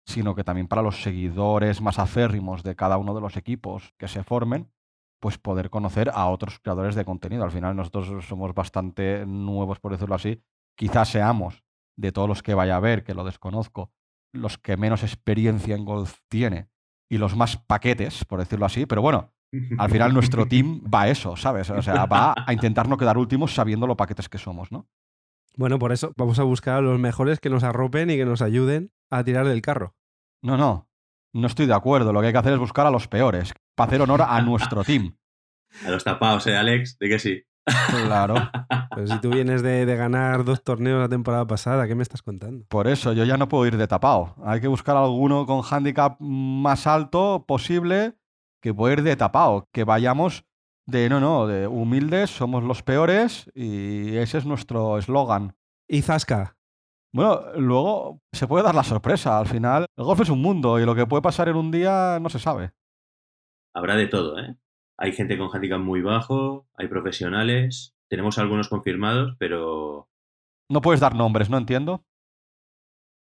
sino 0.04 0.34
que 0.34 0.44
también 0.44 0.66
para 0.66 0.82
los 0.82 1.02
seguidores 1.02 1.80
más 1.80 2.00
aférrimos 2.00 2.64
de 2.64 2.74
cada 2.74 2.98
uno 2.98 3.14
de 3.14 3.20
los 3.20 3.36
equipos 3.36 3.94
que 3.96 4.08
se 4.08 4.24
formen, 4.24 4.72
pues 5.20 5.38
poder 5.38 5.70
conocer 5.70 6.10
a 6.12 6.26
otros 6.29 6.58
creadores 6.58 6.96
de 6.96 7.05
contenido. 7.05 7.44
Al 7.44 7.52
final 7.52 7.76
nosotros 7.76 8.26
somos 8.26 8.52
bastante 8.55 9.24
nuevos, 9.24 9.79
por 9.79 9.93
decirlo 9.93 10.17
así. 10.17 10.43
Quizás 10.76 11.08
seamos, 11.08 11.62
de 11.96 12.10
todos 12.10 12.29
los 12.29 12.43
que 12.43 12.55
vaya 12.55 12.74
a 12.74 12.81
ver, 12.81 13.05
que 13.05 13.14
lo 13.14 13.22
desconozco, 13.22 13.93
los 14.32 14.58
que 14.58 14.76
menos 14.76 15.05
experiencia 15.05 15.76
en 15.76 15.84
golf 15.84 16.19
tiene 16.29 16.69
y 17.08 17.19
los 17.19 17.36
más 17.36 17.56
paquetes, 17.56 18.24
por 18.24 18.41
decirlo 18.41 18.67
así. 18.67 18.84
Pero 18.86 19.00
bueno, 19.00 19.31
al 19.78 19.90
final 19.90 20.14
nuestro 20.14 20.46
team 20.46 20.80
va 20.92 21.02
a 21.02 21.08
eso, 21.08 21.36
¿sabes? 21.36 21.68
O 21.70 21.82
sea, 21.82 22.06
va 22.06 22.34
a 22.46 22.52
intentar 22.52 22.88
no 22.88 22.96
quedar 22.96 23.18
últimos 23.18 23.54
sabiendo 23.54 23.86
lo 23.86 23.96
paquetes 23.96 24.28
que 24.28 24.38
somos, 24.38 24.72
¿no? 24.72 24.88
Bueno, 25.56 25.78
por 25.78 25.92
eso 25.92 26.12
vamos 26.16 26.38
a 26.38 26.44
buscar 26.44 26.76
a 26.76 26.80
los 26.80 26.98
mejores 26.98 27.38
que 27.38 27.50
nos 27.50 27.62
arropen 27.62 28.10
y 28.10 28.16
que 28.16 28.24
nos 28.24 28.40
ayuden 28.40 28.90
a 29.10 29.22
tirar 29.22 29.46
del 29.46 29.60
carro. 29.60 29.94
No, 30.40 30.56
no. 30.56 30.88
No 31.34 31.46
estoy 31.46 31.66
de 31.66 31.74
acuerdo. 31.74 32.12
Lo 32.12 32.20
que 32.20 32.28
hay 32.28 32.32
que 32.32 32.38
hacer 32.38 32.54
es 32.54 32.58
buscar 32.58 32.86
a 32.86 32.90
los 32.90 33.08
peores, 33.08 33.52
para 33.74 33.88
hacer 33.88 34.00
honor 34.00 34.22
a 34.22 34.40
nuestro 34.42 34.84
team. 34.84 35.16
A 35.86 35.90
los 35.90 36.04
tapados, 36.04 36.46
¿eh, 36.48 36.54
Alex? 36.54 36.98
De 36.98 37.08
que 37.08 37.18
sí. 37.18 37.42
Claro. 38.04 38.34
Pero 38.94 39.06
si 39.06 39.18
tú 39.22 39.30
vienes 39.30 39.62
de, 39.62 39.86
de 39.86 39.96
ganar 39.96 40.44
dos 40.44 40.62
torneos 40.62 41.00
la 41.00 41.08
temporada 41.08 41.46
pasada, 41.46 41.88
¿qué 41.88 41.94
me 41.94 42.02
estás 42.02 42.20
contando? 42.20 42.66
Por 42.68 42.88
eso 42.88 43.14
yo 43.14 43.24
ya 43.24 43.38
no 43.38 43.48
puedo 43.48 43.64
ir 43.64 43.78
de 43.78 43.88
tapado. 43.88 44.34
Hay 44.44 44.60
que 44.60 44.68
buscar 44.68 44.98
alguno 44.98 45.46
con 45.46 45.62
handicap 45.64 46.20
más 46.20 46.86
alto 46.86 47.46
posible 47.48 48.16
que 48.62 48.72
pueda 48.72 48.94
ir 48.94 49.02
de 49.02 49.16
tapado. 49.16 49.69
Que 49.72 49.84
vayamos 49.84 50.44
de, 50.86 51.08
no, 51.08 51.20
no, 51.20 51.46
de 51.46 51.66
humildes, 51.66 52.31
somos 52.31 52.64
los 52.64 52.82
peores 52.82 53.50
y 53.54 54.16
ese 54.16 54.38
es 54.38 54.46
nuestro 54.46 54.96
eslogan. 54.98 55.56
Y 55.88 56.02
Zasca. 56.02 56.56
Bueno, 57.14 57.42
luego 57.56 58.20
se 58.32 58.46
puede 58.46 58.64
dar 58.64 58.74
la 58.74 58.84
sorpresa. 58.84 59.38
Al 59.38 59.46
final, 59.46 59.86
el 59.98 60.04
golf 60.04 60.20
es 60.20 60.31
un 60.31 60.40
mundo 60.40 60.81
y 60.81 60.86
lo 60.86 60.94
que 60.94 61.06
puede 61.06 61.22
pasar 61.22 61.48
en 61.48 61.56
un 61.56 61.70
día 61.70 62.19
no 62.20 62.31
se 62.31 62.38
sabe. 62.38 62.72
Habrá 63.74 63.96
de 63.96 64.06
todo, 64.06 64.38
¿eh? 64.38 64.56
Hay 64.98 65.12
gente 65.12 65.36
con 65.36 65.48
handicap 65.52 65.81
muy 65.81 66.00
bajo, 66.02 66.66
hay 66.74 66.88
profesionales, 66.88 67.94
tenemos 68.08 68.38
algunos 68.38 68.69
confirmados, 68.69 69.34
pero 69.38 70.08
No 70.70 70.81
puedes 70.81 71.00
dar 71.00 71.14
nombres, 71.14 71.50
¿no 71.50 71.58
entiendo? 71.58 72.04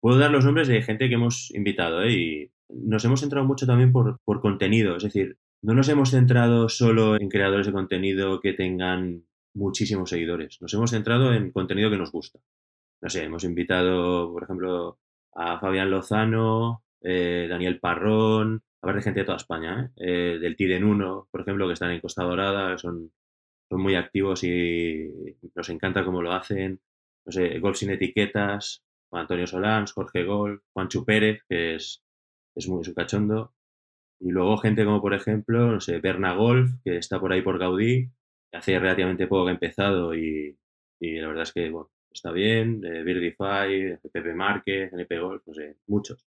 puedo 0.01 0.19
dar 0.19 0.31
los 0.31 0.45
nombres 0.45 0.69
de 0.69 0.83
gente 0.83 1.09
que 1.09 1.15
hemos 1.15 1.51
invitado, 1.55 2.03
¿eh? 2.03 2.13
Y 2.13 2.53
nos 2.75 3.05
hemos 3.05 3.21
centrado 3.21 3.47
mucho 3.47 3.67
también 3.67 3.93
por, 3.93 4.21
por 4.25 4.41
contenido, 4.41 4.97
es 4.97 5.03
decir, 5.03 5.39
no 5.63 5.75
nos 5.75 5.89
hemos 5.89 6.11
centrado 6.11 6.69
solo 6.69 7.17
en 7.17 7.29
creadores 7.29 7.67
de 7.67 7.73
contenido 7.73 8.41
que 8.41 8.53
tengan 8.53 9.25
muchísimos 9.55 10.11
seguidores, 10.11 10.59
nos 10.61 10.73
hemos 10.75 10.91
centrado 10.91 11.33
en 11.35 11.51
contenido 11.53 11.91
que 11.91 11.99
nos 11.99 12.13
gusta. 12.13 12.41
No 13.03 13.09
sé, 13.09 13.25
hemos 13.25 13.45
invitado, 13.45 14.31
por 14.33 14.43
ejemplo, 14.43 14.99
a 15.35 15.59
Fabián 15.59 15.91
Lozano, 15.91 16.83
eh, 17.03 17.47
Daniel 17.49 17.81
Parrón, 17.81 18.63
Habrá 18.83 19.03
gente 19.03 19.21
de 19.21 19.27
toda 19.27 19.37
España, 19.37 19.93
¿eh? 19.97 20.35
Eh, 20.35 20.39
del 20.39 20.57
Tiden 20.57 20.85
1, 20.85 21.29
por 21.31 21.41
ejemplo, 21.43 21.67
que 21.67 21.75
están 21.75 21.91
en 21.91 22.01
Costa 22.01 22.25
Dorada, 22.25 22.79
son, 22.79 23.13
son 23.69 23.81
muy 23.81 23.95
activos 23.95 24.43
y 24.43 25.37
nos 25.55 25.69
encanta 25.69 26.05
cómo 26.05 26.23
lo 26.23 26.33
hacen. 26.33 26.81
No 27.27 27.33
sé, 27.33 27.59
Golf 27.59 27.77
sin 27.77 27.91
etiquetas, 27.91 28.83
Antonio 29.13 29.47
Solans, 29.47 29.93
Jorge 29.93 30.25
Gol, 30.25 30.63
Juan 30.73 30.89
Pérez, 31.05 31.43
que 31.49 31.75
es, 31.75 32.03
es 32.55 32.69
muy 32.69 32.85
su 32.85 32.95
cachondo. 32.95 33.55
Y 34.21 34.31
luego 34.31 34.59
gente 34.59 34.85
como, 34.85 35.01
por 35.01 35.15
ejemplo, 35.15 35.73
no 35.73 35.81
sé, 35.81 35.99
Berna 35.99 36.35
Golf, 36.35 36.71
que 36.85 36.97
está 36.97 37.19
por 37.19 37.33
ahí 37.33 37.43
por 37.43 37.59
Gaudí, 37.59 38.11
que 38.51 38.59
hace 38.59 38.79
relativamente 38.79 39.27
poco 39.27 39.45
que 39.45 39.51
ha 39.51 39.55
empezado 39.55 40.15
y, 40.15 40.59
y 41.01 41.19
la 41.19 41.29
verdad 41.29 41.45
es 41.45 41.53
que 41.53 41.71
bueno, 41.71 41.91
está 42.11 42.31
bien. 42.31 42.83
Eh, 42.85 43.03
Birdify, 43.03 43.99
Pepe 44.13 44.35
Márquez, 44.35 44.93
NP 44.93 45.19
Golf, 45.21 45.43
no 45.47 45.55
sé, 45.55 45.77
muchos. 45.87 46.27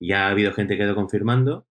Ya 0.00 0.26
ha 0.26 0.30
habido 0.30 0.52
gente 0.52 0.76
que 0.76 0.82
ha 0.82 0.86
ido 0.86 0.94
confirmando, 0.94 1.66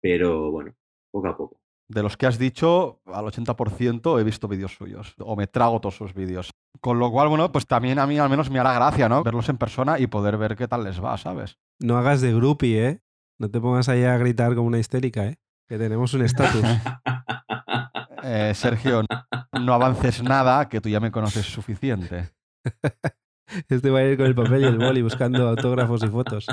pero 0.00 0.50
bueno, 0.50 0.74
poco 1.10 1.28
a 1.28 1.36
poco. 1.36 1.60
De 1.88 2.02
los 2.02 2.16
que 2.16 2.26
has 2.26 2.38
dicho, 2.38 3.00
al 3.06 3.24
80% 3.26 4.20
he 4.20 4.24
visto 4.24 4.46
vídeos 4.46 4.74
suyos, 4.74 5.14
o 5.18 5.34
me 5.34 5.48
trago 5.48 5.80
todos 5.80 5.96
sus 5.96 6.14
vídeos. 6.14 6.50
Con 6.80 6.98
lo 6.98 7.10
cual, 7.10 7.28
bueno, 7.28 7.50
pues 7.50 7.66
también 7.66 7.98
a 7.98 8.06
mí 8.06 8.16
al 8.18 8.30
menos 8.30 8.48
me 8.48 8.60
hará 8.60 8.72
gracia, 8.74 9.08
¿no? 9.08 9.24
Verlos 9.24 9.48
en 9.48 9.58
persona 9.58 9.98
y 9.98 10.06
poder 10.06 10.38
ver 10.38 10.56
qué 10.56 10.68
tal 10.68 10.84
les 10.84 11.02
va, 11.02 11.18
¿sabes? 11.18 11.58
No 11.80 11.96
hagas 11.96 12.20
de 12.20 12.32
groupie, 12.32 12.86
¿eh? 12.86 13.00
No 13.40 13.50
te 13.50 13.58
pongas 13.58 13.88
ahí 13.88 14.04
a 14.04 14.18
gritar 14.18 14.54
como 14.54 14.66
una 14.66 14.78
histérica, 14.78 15.24
¿eh? 15.24 15.38
Que 15.66 15.78
tenemos 15.78 16.12
un 16.12 16.20
estatus. 16.20 16.62
eh, 18.22 18.52
Sergio, 18.54 19.02
no 19.58 19.72
avances 19.72 20.22
nada, 20.22 20.68
que 20.68 20.82
tú 20.82 20.90
ya 20.90 21.00
me 21.00 21.10
conoces 21.10 21.46
suficiente. 21.46 22.28
Este 23.68 23.90
va 23.90 23.98
a 23.98 24.04
ir 24.04 24.16
con 24.16 24.26
el 24.26 24.34
papel 24.36 24.60
y 24.60 24.66
el 24.66 24.78
boli 24.78 25.02
buscando 25.02 25.48
autógrafos 25.48 26.04
y 26.04 26.06
fotos. 26.06 26.46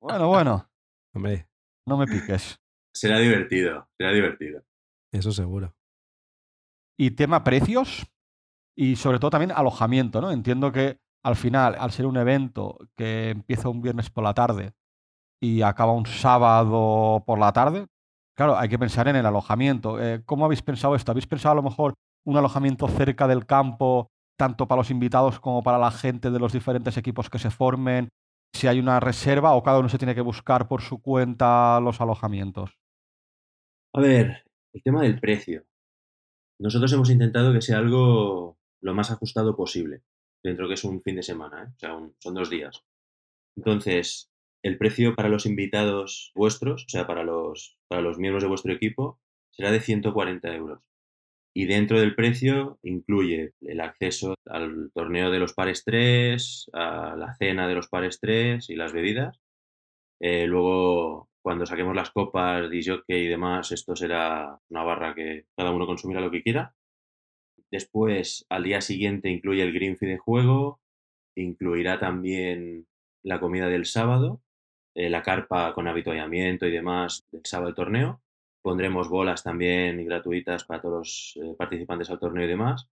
Bueno, 0.00 0.28
bueno. 0.28 0.70
Hombre. 1.12 1.46
No 1.86 1.98
me 1.98 2.06
piques. 2.06 2.58
Será 2.94 3.18
divertido, 3.18 3.86
será 3.98 4.12
divertido. 4.12 4.62
Eso 5.12 5.30
seguro. 5.32 5.76
Y 6.98 7.10
tema 7.10 7.44
precios 7.44 8.06
y 8.74 8.96
sobre 8.96 9.18
todo 9.18 9.30
también 9.30 9.52
alojamiento, 9.52 10.22
¿no? 10.22 10.30
Entiendo 10.30 10.72
que 10.72 11.00
al 11.22 11.36
final, 11.36 11.76
al 11.78 11.90
ser 11.90 12.06
un 12.06 12.16
evento 12.16 12.78
que 12.96 13.28
empieza 13.28 13.68
un 13.68 13.82
viernes 13.82 14.08
por 14.08 14.24
la 14.24 14.32
tarde 14.32 14.72
y 15.40 15.62
acaba 15.62 15.92
un 15.92 16.06
sábado 16.06 17.22
por 17.26 17.38
la 17.38 17.52
tarde, 17.52 17.86
claro, 18.36 18.56
hay 18.56 18.68
que 18.68 18.78
pensar 18.78 19.08
en 19.08 19.16
el 19.16 19.26
alojamiento. 19.26 20.02
Eh, 20.02 20.22
¿Cómo 20.24 20.44
habéis 20.44 20.62
pensado 20.62 20.94
esto? 20.94 21.10
¿Habéis 21.10 21.26
pensado 21.26 21.52
a 21.52 21.56
lo 21.56 21.62
mejor 21.62 21.94
un 22.24 22.36
alojamiento 22.36 22.88
cerca 22.88 23.28
del 23.28 23.46
campo, 23.46 24.10
tanto 24.36 24.66
para 24.66 24.80
los 24.80 24.90
invitados 24.90 25.40
como 25.40 25.62
para 25.62 25.78
la 25.78 25.90
gente 25.90 26.30
de 26.30 26.38
los 26.38 26.52
diferentes 26.52 26.96
equipos 26.96 27.30
que 27.30 27.38
se 27.38 27.50
formen? 27.50 28.08
Si 28.52 28.66
hay 28.66 28.78
una 28.78 29.00
reserva 29.00 29.54
o 29.54 29.62
cada 29.62 29.78
uno 29.78 29.88
se 29.88 29.98
tiene 29.98 30.14
que 30.14 30.20
buscar 30.20 30.68
por 30.68 30.82
su 30.82 31.00
cuenta 31.02 31.80
los 31.80 32.00
alojamientos. 32.00 32.78
A 33.94 34.00
ver, 34.00 34.44
el 34.72 34.82
tema 34.82 35.02
del 35.02 35.20
precio. 35.20 35.64
Nosotros 36.58 36.92
hemos 36.92 37.10
intentado 37.10 37.52
que 37.52 37.60
sea 37.60 37.78
algo 37.78 38.58
lo 38.82 38.94
más 38.94 39.10
ajustado 39.10 39.56
posible, 39.56 40.02
dentro 40.42 40.68
que 40.68 40.74
es 40.74 40.84
un 40.84 41.02
fin 41.02 41.16
de 41.16 41.22
semana, 41.22 41.64
¿eh? 41.64 41.72
o 41.74 41.78
sea, 41.78 41.98
son 42.18 42.34
dos 42.34 42.48
días. 42.48 42.82
Entonces, 43.56 44.30
el 44.66 44.78
precio 44.78 45.14
para 45.14 45.28
los 45.28 45.46
invitados 45.46 46.32
vuestros, 46.34 46.84
o 46.84 46.88
sea, 46.88 47.06
para 47.06 47.22
los, 47.22 47.78
para 47.88 48.02
los 48.02 48.18
miembros 48.18 48.42
de 48.42 48.48
vuestro 48.48 48.72
equipo, 48.72 49.20
será 49.50 49.70
de 49.70 49.80
140 49.80 50.54
euros. 50.54 50.82
Y 51.54 51.66
dentro 51.66 52.00
del 52.00 52.14
precio 52.14 52.78
incluye 52.82 53.52
el 53.62 53.80
acceso 53.80 54.34
al 54.44 54.90
torneo 54.92 55.30
de 55.30 55.38
los 55.38 55.54
pares 55.54 55.84
3, 55.84 56.70
a 56.72 57.14
la 57.16 57.34
cena 57.36 57.68
de 57.68 57.74
los 57.76 57.88
pares 57.88 58.18
3 58.20 58.68
y 58.68 58.74
las 58.74 58.92
bebidas. 58.92 59.40
Eh, 60.20 60.46
luego 60.46 61.30
cuando 61.42 61.64
saquemos 61.64 61.94
las 61.94 62.10
copas, 62.10 62.68
disjockey 62.68 63.26
y 63.26 63.28
demás, 63.28 63.70
esto 63.70 63.94
será 63.94 64.58
una 64.68 64.82
barra 64.82 65.14
que 65.14 65.46
cada 65.56 65.70
uno 65.70 65.86
consumirá 65.86 66.20
lo 66.20 66.32
que 66.32 66.42
quiera. 66.42 66.74
Después, 67.70 68.46
al 68.48 68.64
día 68.64 68.80
siguiente, 68.80 69.30
incluye 69.30 69.62
el 69.62 69.72
green 69.72 69.96
fee 69.96 70.08
de 70.08 70.18
juego, 70.18 70.80
incluirá 71.36 72.00
también 72.00 72.88
la 73.22 73.38
comida 73.40 73.68
del 73.68 73.86
sábado, 73.86 74.42
eh, 74.96 75.10
la 75.10 75.22
carpa 75.22 75.74
con 75.74 75.86
habituallamiento 75.86 76.66
y 76.66 76.70
demás 76.70 77.26
del 77.30 77.42
sábado 77.44 77.74
torneo. 77.74 78.22
Pondremos 78.62 79.10
bolas 79.10 79.42
también 79.42 80.02
gratuitas 80.06 80.64
para 80.64 80.80
todos 80.80 81.34
los 81.36 81.38
eh, 81.44 81.54
participantes 81.56 82.08
al 82.10 82.18
torneo 82.18 82.44
y 82.44 82.48
demás. 82.48 82.88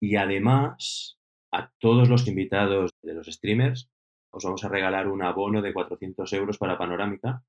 Y 0.00 0.16
además, 0.16 1.18
a 1.52 1.70
todos 1.78 2.08
los 2.08 2.26
invitados 2.28 2.92
de 3.02 3.12
los 3.12 3.26
streamers, 3.26 3.90
os 4.30 4.42
vamos 4.42 4.64
a 4.64 4.70
regalar 4.70 5.06
un 5.06 5.22
abono 5.22 5.60
de 5.60 5.74
400 5.74 6.32
euros 6.32 6.56
para 6.56 6.78
Panorámica, 6.78 7.44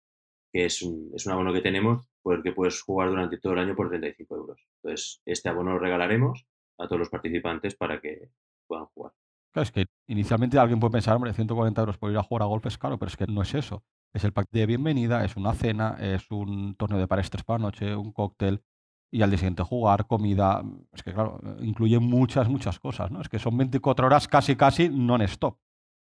que 0.52 0.66
es 0.66 0.82
un, 0.82 1.12
es 1.16 1.25
un 1.25 1.32
abono 1.32 1.54
que 1.54 1.62
tenemos 1.62 2.04
por 2.22 2.36
el 2.36 2.44
que 2.44 2.52
puedes 2.52 2.82
jugar 2.82 3.10
durante 3.10 3.38
todo 3.38 3.54
el 3.54 3.60
año 3.60 3.75
por 3.78 3.88
35 3.88 4.36
euros. 4.36 4.68
Entonces, 4.84 5.22
este 5.25 5.48
abono 5.48 5.72
lo 5.72 5.80
regalaremos 5.80 6.46
a 6.78 6.88
todos 6.88 7.00
los 7.00 7.10
participantes 7.10 7.75
para 7.75 8.02
que 8.02 8.30
puedan 8.68 8.88
jugar. 8.88 9.14
Claro, 9.56 9.64
es 9.64 9.72
que 9.72 9.86
inicialmente 10.08 10.60
alguien 10.60 10.82
puede 10.82 10.92
pensar, 10.92 11.16
hombre, 11.16 11.34
140 11.34 11.80
euros 11.80 11.98
por 11.98 12.12
ir 12.12 12.18
a 12.18 12.24
jugar 12.24 12.42
a 12.42 12.46
golf 12.46 12.66
es 12.66 12.78
caro, 12.78 13.00
pero 13.00 13.08
es 13.08 13.16
que 13.16 13.26
no 13.26 13.42
es 13.42 13.54
eso. 13.54 13.86
Es 14.14 14.26
el 14.26 14.34
pack 14.34 14.50
de 14.52 14.66
bienvenida, 14.66 15.24
es 15.24 15.38
una 15.38 15.54
cena, 15.54 15.96
es 15.98 16.30
un 16.30 16.76
torneo 16.76 17.00
de 17.00 17.08
pares 17.08 17.30
tres 17.30 17.46
para 17.46 17.60
la 17.60 17.68
noche, 17.68 17.96
un 17.96 18.12
cóctel 18.12 18.62
y 19.10 19.22
al 19.22 19.30
día 19.30 19.38
siguiente 19.38 19.64
jugar, 19.64 20.08
comida. 20.08 20.62
Es 20.92 21.04
que, 21.04 21.14
claro, 21.14 21.40
incluye 21.62 22.00
muchas, 22.00 22.50
muchas 22.50 22.82
cosas, 22.82 23.12
¿no? 23.12 23.22
Es 23.22 23.30
que 23.30 23.40
son 23.40 23.58
24 23.58 24.06
horas 24.06 24.28
casi, 24.28 24.58
casi 24.58 24.90
non-stop. 24.90 25.58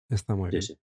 Está 0.07 0.33
muy 0.33 0.49
bien. 0.49 0.61
Sí, 0.61 0.75
sí. 0.75 0.79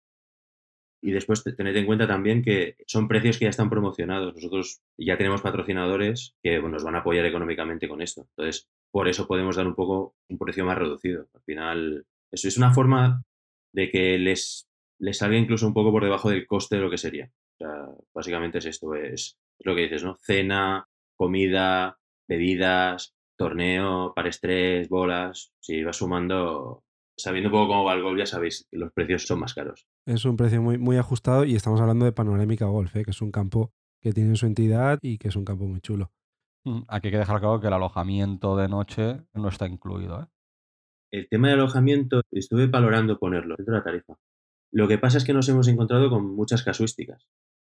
Y 1.01 1.13
después 1.13 1.43
tened 1.43 1.75
en 1.75 1.87
cuenta 1.87 2.07
también 2.07 2.43
que 2.43 2.77
son 2.87 3.09
precios 3.09 3.39
que 3.39 3.47
ya 3.47 3.51
están 3.51 3.71
promocionados. 3.71 4.35
Nosotros 4.35 4.83
ya 4.99 5.17
tenemos 5.17 5.41
patrocinadores 5.41 6.37
que 6.43 6.61
nos 6.61 6.85
van 6.85 6.97
a 6.97 6.99
apoyar 6.99 7.25
económicamente 7.25 7.89
con 7.89 8.03
esto. 8.03 8.27
Entonces, 8.37 8.69
por 8.91 9.09
eso 9.09 9.27
podemos 9.27 9.57
dar 9.57 9.67
un 9.67 9.75
poco 9.75 10.17
un 10.29 10.37
precio 10.37 10.67
más 10.67 10.77
reducido. 10.77 11.29
Al 11.33 11.43
final, 11.45 12.07
eso 12.33 12.49
es 12.49 12.57
una 12.57 12.73
forma 12.73 13.23
de 13.73 13.91
que 13.91 14.19
les, 14.19 14.69
les 14.99 15.19
salga 15.19 15.37
incluso 15.37 15.67
un 15.67 15.75
poco 15.75 15.93
por 15.93 16.05
debajo 16.05 16.31
del 16.31 16.47
coste 16.47 16.77
de 16.77 16.83
lo 16.83 16.91
que 16.91 16.99
sería. 16.99 17.31
O 17.61 17.65
sea, 17.65 17.87
básicamente 18.15 18.59
es 18.59 18.67
esto, 18.67 18.95
es, 18.95 19.39
lo 19.61 19.75
que 19.75 19.83
dices, 19.83 20.05
¿no? 20.05 20.17
Cena, 20.23 20.87
comida, 21.17 21.99
bebidas, 22.29 23.15
torneo, 23.37 24.13
pares 24.15 24.41
tres, 24.41 24.89
bolas. 24.89 25.53
Si 25.61 25.83
vas 25.83 25.97
sumando, 25.97 26.85
sabiendo 27.17 27.49
un 27.49 27.53
poco 27.53 27.69
cómo 27.69 27.85
va 27.85 27.95
el 27.95 28.03
golf, 28.03 28.19
ya 28.19 28.27
sabéis 28.27 28.67
que 28.71 28.79
los 28.79 28.93
precios 28.93 29.27
son 29.27 29.41
más 29.41 29.55
caros. 29.55 29.87
Es 30.07 30.25
un 30.25 30.37
precio 30.37 30.63
muy, 30.63 30.79
muy 30.79 30.97
ajustado 30.97 31.45
y 31.45 31.55
estamos 31.55 31.81
hablando 31.81 32.05
de 32.05 32.13
Panorámica 32.13 32.67
Golf, 32.67 32.95
¿eh? 32.97 33.05
que 33.05 33.11
es 33.11 33.23
un 33.23 33.33
campo 33.33 33.73
que 34.01 34.13
tiene 34.13 34.37
su 34.37 34.47
entidad 34.47 34.99
y 35.03 35.19
que 35.19 35.29
es 35.29 35.37
un 35.37 35.45
campo 35.45 35.67
muy 35.67 35.81
chulo. 35.81 36.13
Mm, 36.65 36.83
aquí 36.89 37.09
hay 37.09 37.13
que 37.13 37.19
dejar 37.19 37.41
claro 37.41 37.61
que 37.61 37.67
el 37.67 37.73
alojamiento 37.73 38.57
de 38.57 38.69
noche 38.69 39.23
no 39.35 39.49
está 39.49 39.67
incluido. 39.67 40.23
¿eh? 40.23 40.27
El 41.11 41.27
tema 41.29 41.49
de 41.49 41.55
alojamiento 41.55 42.21
estuve 42.31 42.67
valorando 42.67 43.19
ponerlo 43.19 43.57
dentro 43.57 43.73
de 43.73 43.79
la 43.79 43.85
tarifa. 43.85 44.19
Lo 44.71 44.89
que 44.89 44.99
pasa 44.99 45.17
es 45.17 45.25
que 45.25 45.33
nos 45.33 45.49
hemos 45.49 45.67
encontrado 45.69 46.11
con 46.11 46.35
muchas 46.37 46.63
casuísticas. 46.63 47.27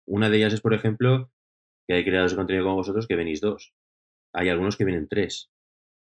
Una 0.06 0.30
de 0.30 0.38
ellas 0.38 0.54
es, 0.54 0.62
por 0.62 0.76
ejemplo, 0.76 1.32
que 1.88 1.96
hay 1.96 2.04
creadores 2.04 2.34
de 2.34 2.38
contenido 2.38 2.66
como 2.66 2.76
vosotros 2.76 3.08
que 3.08 3.16
venís 3.16 3.42
dos. 3.42 3.74
Hay 4.34 4.50
algunos 4.50 4.78
que 4.78 4.86
vienen 4.86 5.08
tres. 5.08 5.50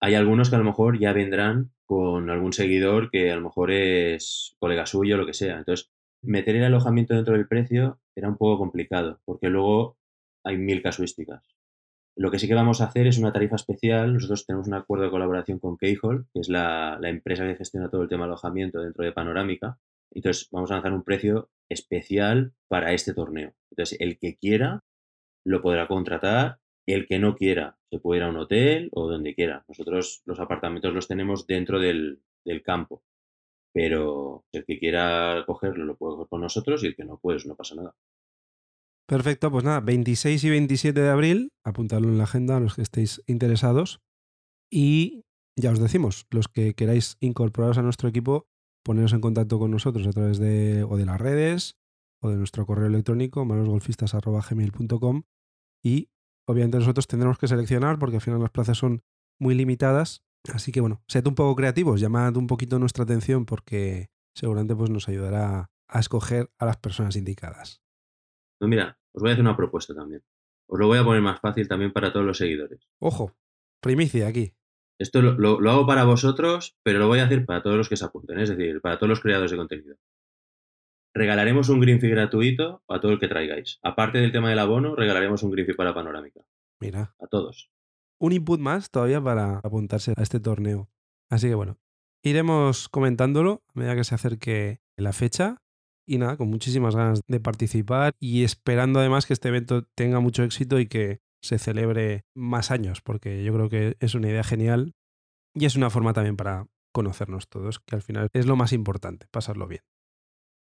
Hay 0.01 0.15
algunos 0.15 0.49
que 0.49 0.57
a 0.57 0.59
lo 0.59 0.65
mejor 0.65 1.01
ya 1.01 1.13
vendrán 1.13 1.73
con 1.87 2.31
algún 2.31 2.53
seguidor 2.53 3.11
que 3.11 3.33
a 3.33 3.37
lo 3.37 3.43
mejor 3.43 3.73
es 3.73 4.55
colega 4.61 4.87
suyo 4.87 5.17
o 5.17 5.19
lo 5.19 5.27
que 5.27 5.35
sea. 5.35 5.59
Entonces, 5.59 5.91
meter 6.23 6.55
el 6.55 6.65
alojamiento 6.65 7.15
dentro 7.15 7.35
del 7.35 7.49
precio 7.49 8.01
era 8.15 8.29
un 8.29 8.37
poco 8.37 8.59
complicado, 8.59 9.21
porque 9.25 9.49
luego 9.49 9.99
hay 10.45 10.57
mil 10.57 10.83
casuísticas. 10.83 11.43
Lo 12.19 12.33
que 12.33 12.41
sí 12.41 12.49
que 12.49 12.55
vamos 12.55 12.81
a 12.81 12.87
hacer 12.87 13.07
es 13.07 13.17
una 13.19 13.33
tarifa 13.33 13.55
especial. 13.55 14.13
Nosotros 14.13 14.45
tenemos 14.45 14.67
un 14.67 14.75
acuerdo 14.75 15.05
de 15.05 15.11
colaboración 15.13 15.61
con 15.61 15.77
Keyhole, 15.77 16.25
que 16.35 16.41
es 16.41 16.49
la, 16.49 16.99
empresa 17.05 17.47
que 17.47 17.55
gestiona 17.55 17.91
todo 17.91 18.03
el 18.03 18.09
tema 18.09 18.25
de 18.25 18.33
alojamiento 18.33 18.81
dentro 18.81 19.05
de 19.05 19.13
Panorámica. 19.13 19.79
Entonces, 20.11 20.49
vamos 20.51 20.69
a 20.73 20.75
lanzar 20.75 20.93
un 20.93 21.05
precio 21.05 21.49
especial 21.69 22.55
para 22.67 22.93
este 22.93 23.15
torneo. 23.15 23.55
Entonces, 23.71 24.01
el 24.01 24.19
que 24.19 24.37
quiera 24.37 24.83
lo 25.45 25.63
podrá 25.63 25.87
contratar 25.87 26.59
el 26.87 27.07
que 27.07 27.21
no 27.21 27.37
quiera 27.37 27.79
se 27.89 28.01
puede 28.01 28.19
ir 28.19 28.25
a 28.25 28.31
un 28.31 28.37
hotel 28.39 28.89
o 28.95 29.09
donde 29.09 29.37
quiera. 29.37 29.65
Nosotros 29.69 30.23
los 30.25 30.41
apartamentos 30.41 30.93
los 30.93 31.07
tenemos 31.07 31.47
dentro 31.47 31.79
del, 31.79 32.21
campo. 32.65 33.05
Pero 33.73 34.45
el 34.51 34.65
que 34.65 34.81
quiera 34.81 35.45
cogerlo 35.47 35.85
lo 35.85 35.97
puede 35.97 36.15
coger 36.15 36.29
con 36.29 36.41
nosotros 36.41 36.83
y 36.83 36.89
el 36.89 36.97
que 36.97 37.05
no, 37.05 37.21
pues 37.23 37.47
no 37.47 37.55
pasa 37.55 37.77
nada. 37.77 37.95
Perfecto, 39.09 39.51
pues 39.51 39.65
nada, 39.65 39.81
26 39.81 40.45
y 40.45 40.51
27 40.51 41.01
de 41.01 41.09
abril, 41.09 41.53
apuntadlo 41.65 42.09
en 42.09 42.19
la 42.19 42.25
agenda 42.25 42.59
a 42.59 42.61
los 42.61 42.75
que 42.75 42.83
estéis 42.83 43.23
interesados. 43.27 44.01
Y 44.71 45.25
ya 45.57 45.73
os 45.73 45.81
decimos, 45.81 46.27
los 46.31 46.47
que 46.49 46.75
queráis 46.75 47.17
incorporaros 47.21 47.79
a 47.79 47.83
nuestro 47.83 48.09
equipo, 48.09 48.47
poneros 48.85 49.15
en 49.15 49.23
contacto 49.23 49.59
con 49.59 49.71
nosotros 49.71 50.07
a 50.07 50.11
través 50.11 50.39
de, 50.39 50.85
o 50.85 50.97
de 50.97 51.07
las 51.07 51.21
redes 51.21 51.79
o 52.21 52.29
de 52.29 52.37
nuestro 52.37 52.67
correo 52.67 52.87
electrónico, 52.87 53.45
manosgolfistas.gmail.com 53.45 55.23
y 55.83 56.11
Obviamente 56.49 56.79
nosotros 56.79 57.07
tendremos 57.07 57.37
que 57.37 57.47
seleccionar 57.47 57.99
porque 57.99 58.17
al 58.17 58.23
final 58.23 58.41
las 58.41 58.51
plazas 58.51 58.79
son 58.79 59.03
muy 59.39 59.55
limitadas. 59.55 60.25
Así 60.55 60.73
que 60.73 60.81
bueno, 60.81 61.03
sed 61.07 61.27
un 61.27 61.35
poco 61.35 61.55
creativos, 61.55 62.01
llamad 62.01 62.37
un 62.39 62.47
poquito 62.47 62.79
nuestra 62.79 63.05
atención 63.05 63.45
porque 63.45 64.09
seguramente 64.35 64.75
pues, 64.75 64.89
nos 64.89 65.09
ayudará 65.09 65.71
a 65.89 66.01
escoger 66.01 66.51
a 66.59 66.65
las 66.65 66.79
personas 66.79 67.17
indicadas. 67.17 67.83
Pues 68.59 68.71
mira, 68.71 68.98
os 69.13 69.21
voy 69.23 69.31
a 69.31 69.33
hacer 69.35 69.45
una 69.45 69.57
propuesta 69.57 69.95
también. 69.95 70.23
Os 70.67 70.79
lo 70.79 70.87
voy 70.87 70.99
a 70.99 71.05
poner 71.05 71.23
más 71.23 71.41
fácil 71.41 71.67
también 71.69 71.93
para 71.93 72.13
todos 72.13 72.27
los 72.27 72.39
seguidores. 72.39 72.81
Ojo, 72.99 73.35
primicia 73.81 74.29
aquí. 74.29 74.53
Esto 74.99 75.23
lo, 75.23 75.33
lo- 75.39 75.61
lo 75.61 75.71
hago 75.71 75.87
para 75.87 76.05
vosotros, 76.05 76.77
pero 76.83 76.99
lo 76.99 77.07
voy 77.09 77.21
a 77.21 77.25
hacer 77.25 77.47
para 77.47 77.63
todos 77.63 77.77
los 77.77 77.89
que 77.89 77.97
se 77.97 78.05
apunten, 78.05 78.39
es 78.41 78.49
decir, 78.51 78.81
para 78.81 78.99
todos 78.99 79.09
los 79.09 79.21
creadores 79.21 79.51
de 79.53 79.57
contenido. 79.57 79.97
Regalaremos 81.15 81.69
un 81.69 81.81
Green 81.81 82.01
Fee 82.01 82.11
gratuito 82.11 82.83
a 82.89 83.01
todo 83.01 83.13
el 83.13 83.19
que 83.19 83.29
traigáis. 83.29 83.79
Aparte 83.83 84.19
del 84.19 84.33
tema 84.33 84.51
del 84.51 84.59
abono, 84.59 84.95
regalaremos 84.95 85.43
un 85.43 85.51
Green 85.51 85.67
Fee 85.67 85.75
para 85.75 85.95
Panorámica. 85.95 86.41
Mira, 86.81 87.15
A 87.21 87.27
todos. 87.27 87.71
un 88.21 88.33
input 88.33 88.61
más 88.61 88.91
todavía 88.91 89.21
para 89.23 89.59
apuntarse 89.59 90.13
a 90.17 90.23
este 90.23 90.39
torneo. 90.41 90.89
Así 91.31 91.49
que 91.49 91.55
bueno, 91.55 91.79
iremos 92.23 92.89
comentándolo 92.89 93.63
a 93.69 93.79
medida 93.79 93.97
que 93.97 94.05
se 94.05 94.15
acerque 94.15 94.81
la 94.97 95.13
fecha. 95.13 95.63
Y 96.11 96.17
nada, 96.17 96.39
con 96.39 96.49
muchísimas 96.49 96.97
ganas 96.97 97.21
de 97.29 97.39
participar 97.39 98.15
y 98.19 98.43
esperando 98.43 98.99
además 98.99 99.27
que 99.27 99.35
este 99.35 99.49
evento 99.49 99.83
tenga 99.95 100.21
mucho 100.21 100.43
éxito 100.43 100.81
y 100.81 100.87
que 100.87 101.21
se 101.43 101.59
celebre 101.59 102.25
más 102.35 102.71
años, 102.71 103.03
porque 103.03 103.45
yo 103.45 103.53
creo 103.53 103.69
que 103.69 103.97
es 104.01 104.15
una 104.15 104.31
idea 104.31 104.43
genial 104.43 104.95
y 105.55 105.67
es 105.67 105.77
una 105.77 105.91
forma 105.91 106.15
también 106.15 106.39
para 106.39 106.67
conocernos 106.95 107.51
todos, 107.51 107.79
que 107.79 107.95
al 107.95 108.01
final 108.01 108.31
es 108.33 108.47
lo 108.47 108.57
más 108.57 108.73
importante, 108.73 109.27
pasarlo 109.31 109.69
bien. 109.69 109.83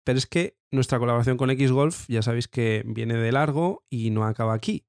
Pero 0.06 0.18
es 0.18 0.26
que 0.26 0.58
nuestra 0.72 1.00
colaboración 1.00 1.36
con 1.36 1.50
Xgolf 1.50 2.08
ya 2.08 2.22
sabéis 2.22 2.48
que 2.48 2.84
viene 2.86 3.16
de 3.16 3.34
largo 3.34 3.84
y 3.90 4.12
no 4.12 4.24
acaba 4.24 4.54
aquí. 4.54 4.86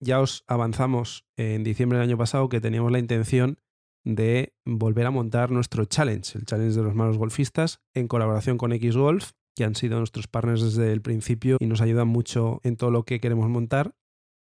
Ya 0.00 0.20
os 0.20 0.44
avanzamos 0.46 1.26
en 1.36 1.64
diciembre 1.64 1.98
del 1.98 2.08
año 2.08 2.18
pasado 2.18 2.48
que 2.48 2.60
teníamos 2.60 2.92
la 2.92 3.00
intención 3.00 3.58
de 4.04 4.54
volver 4.64 5.06
a 5.06 5.10
montar 5.10 5.50
nuestro 5.50 5.84
challenge, 5.86 6.38
el 6.38 6.44
challenge 6.44 6.76
de 6.76 6.82
los 6.82 6.94
malos 6.94 7.18
golfistas, 7.18 7.80
en 7.94 8.06
colaboración 8.06 8.58
con 8.58 8.72
Xgolf, 8.72 9.32
que 9.56 9.64
han 9.64 9.74
sido 9.74 9.98
nuestros 9.98 10.26
partners 10.26 10.62
desde 10.62 10.92
el 10.92 11.00
principio 11.00 11.56
y 11.60 11.66
nos 11.66 11.80
ayudan 11.80 12.08
mucho 12.08 12.60
en 12.64 12.76
todo 12.76 12.90
lo 12.90 13.04
que 13.04 13.20
queremos 13.20 13.48
montar. 13.48 13.94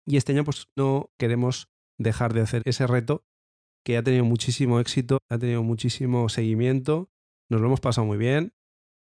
Y 0.07 0.17
este 0.17 0.33
año 0.33 0.45
pues 0.45 0.69
no 0.77 1.11
queremos 1.19 1.69
dejar 1.99 2.35
de 2.35 2.41
hacer 2.41 2.63
ese 2.65 2.87
reto 2.87 3.25
que 3.85 3.97
ha 3.97 4.03
tenido 4.03 4.25
muchísimo 4.25 4.81
éxito, 4.81 5.19
ha 5.29 5.39
tenido 5.39 5.63
muchísimo 5.63 6.29
seguimiento, 6.29 7.11
nos 7.49 7.61
lo 7.61 7.69
hemos 7.69 7.81
pasado 7.81 8.07
muy 8.07 8.19
bien. 8.19 8.53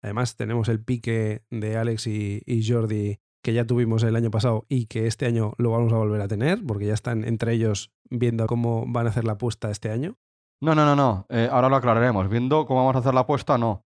Además 0.03 0.37
tenemos 0.37 0.69
el 0.69 0.81
pique 0.81 1.43
de 1.50 1.76
Alex 1.76 2.07
y, 2.07 2.43
y 2.47 2.69
Jordi 2.69 3.19
que 3.43 3.53
ya 3.53 3.65
tuvimos 3.65 4.03
el 4.03 4.17
año 4.17 4.31
pasado 4.31 4.67
y 4.69 4.87
que 4.87 5.07
este 5.07 5.25
año 5.26 5.55
lo 5.57 5.71
vamos 5.71 5.93
a 5.93 5.97
volver 5.97 6.21
a 6.21 6.29
tener, 6.29 6.65
porque 6.67 6.87
ya 6.87 6.95
están 6.95 7.25
entre 7.25 7.53
ellos 7.53 7.93
viendo 8.11 8.47
cómo 8.47 8.85
van 8.88 9.07
a 9.07 9.11
hacer 9.11 9.25
la 9.25 9.35
apuesta 9.35 9.71
este 9.71 9.91
año. 9.91 10.17
No, 10.60 10.75
no, 10.75 10.84
no, 10.86 10.96
no. 10.96 11.26
eh, 11.28 11.48
ahora 11.50 11.68
lo 11.68 11.76
aclararemos. 11.76 12.28
Viendo 12.28 12.66
cómo 12.66 12.80
vamos 12.80 12.96
a 12.96 13.00
hacer 13.00 13.14
la 13.14 13.20
apuesta, 13.20 13.58
no. 13.58 13.84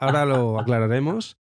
Ahora 0.00 0.24
lo 0.24 0.58
aclararemos. 0.60 1.38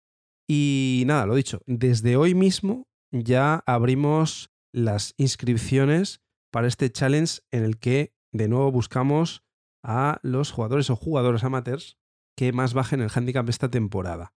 Y 0.49 1.05
nada, 1.07 1.27
lo 1.27 1.37
dicho, 1.37 1.61
desde 1.67 2.17
hoy 2.17 2.35
mismo 2.35 2.89
ya 3.13 3.63
abrimos 3.67 4.51
las 4.73 5.15
inscripciones 5.17 6.21
para 6.53 6.67
este 6.67 6.91
challenge 6.91 7.41
en 7.53 7.63
el 7.65 7.79
que 7.79 8.13
de 8.33 8.49
nuevo 8.49 8.73
buscamos 8.73 9.45
a 9.85 10.19
los 10.23 10.51
jugadores 10.51 10.91
o 10.91 10.97
jugadores 10.97 11.45
amateurs 11.45 11.99
que 12.37 12.53
más 12.53 12.75
bajen 12.75 13.01
el 13.01 13.11
handicap 13.15 13.49
esta 13.49 13.71
temporada. 13.71 14.35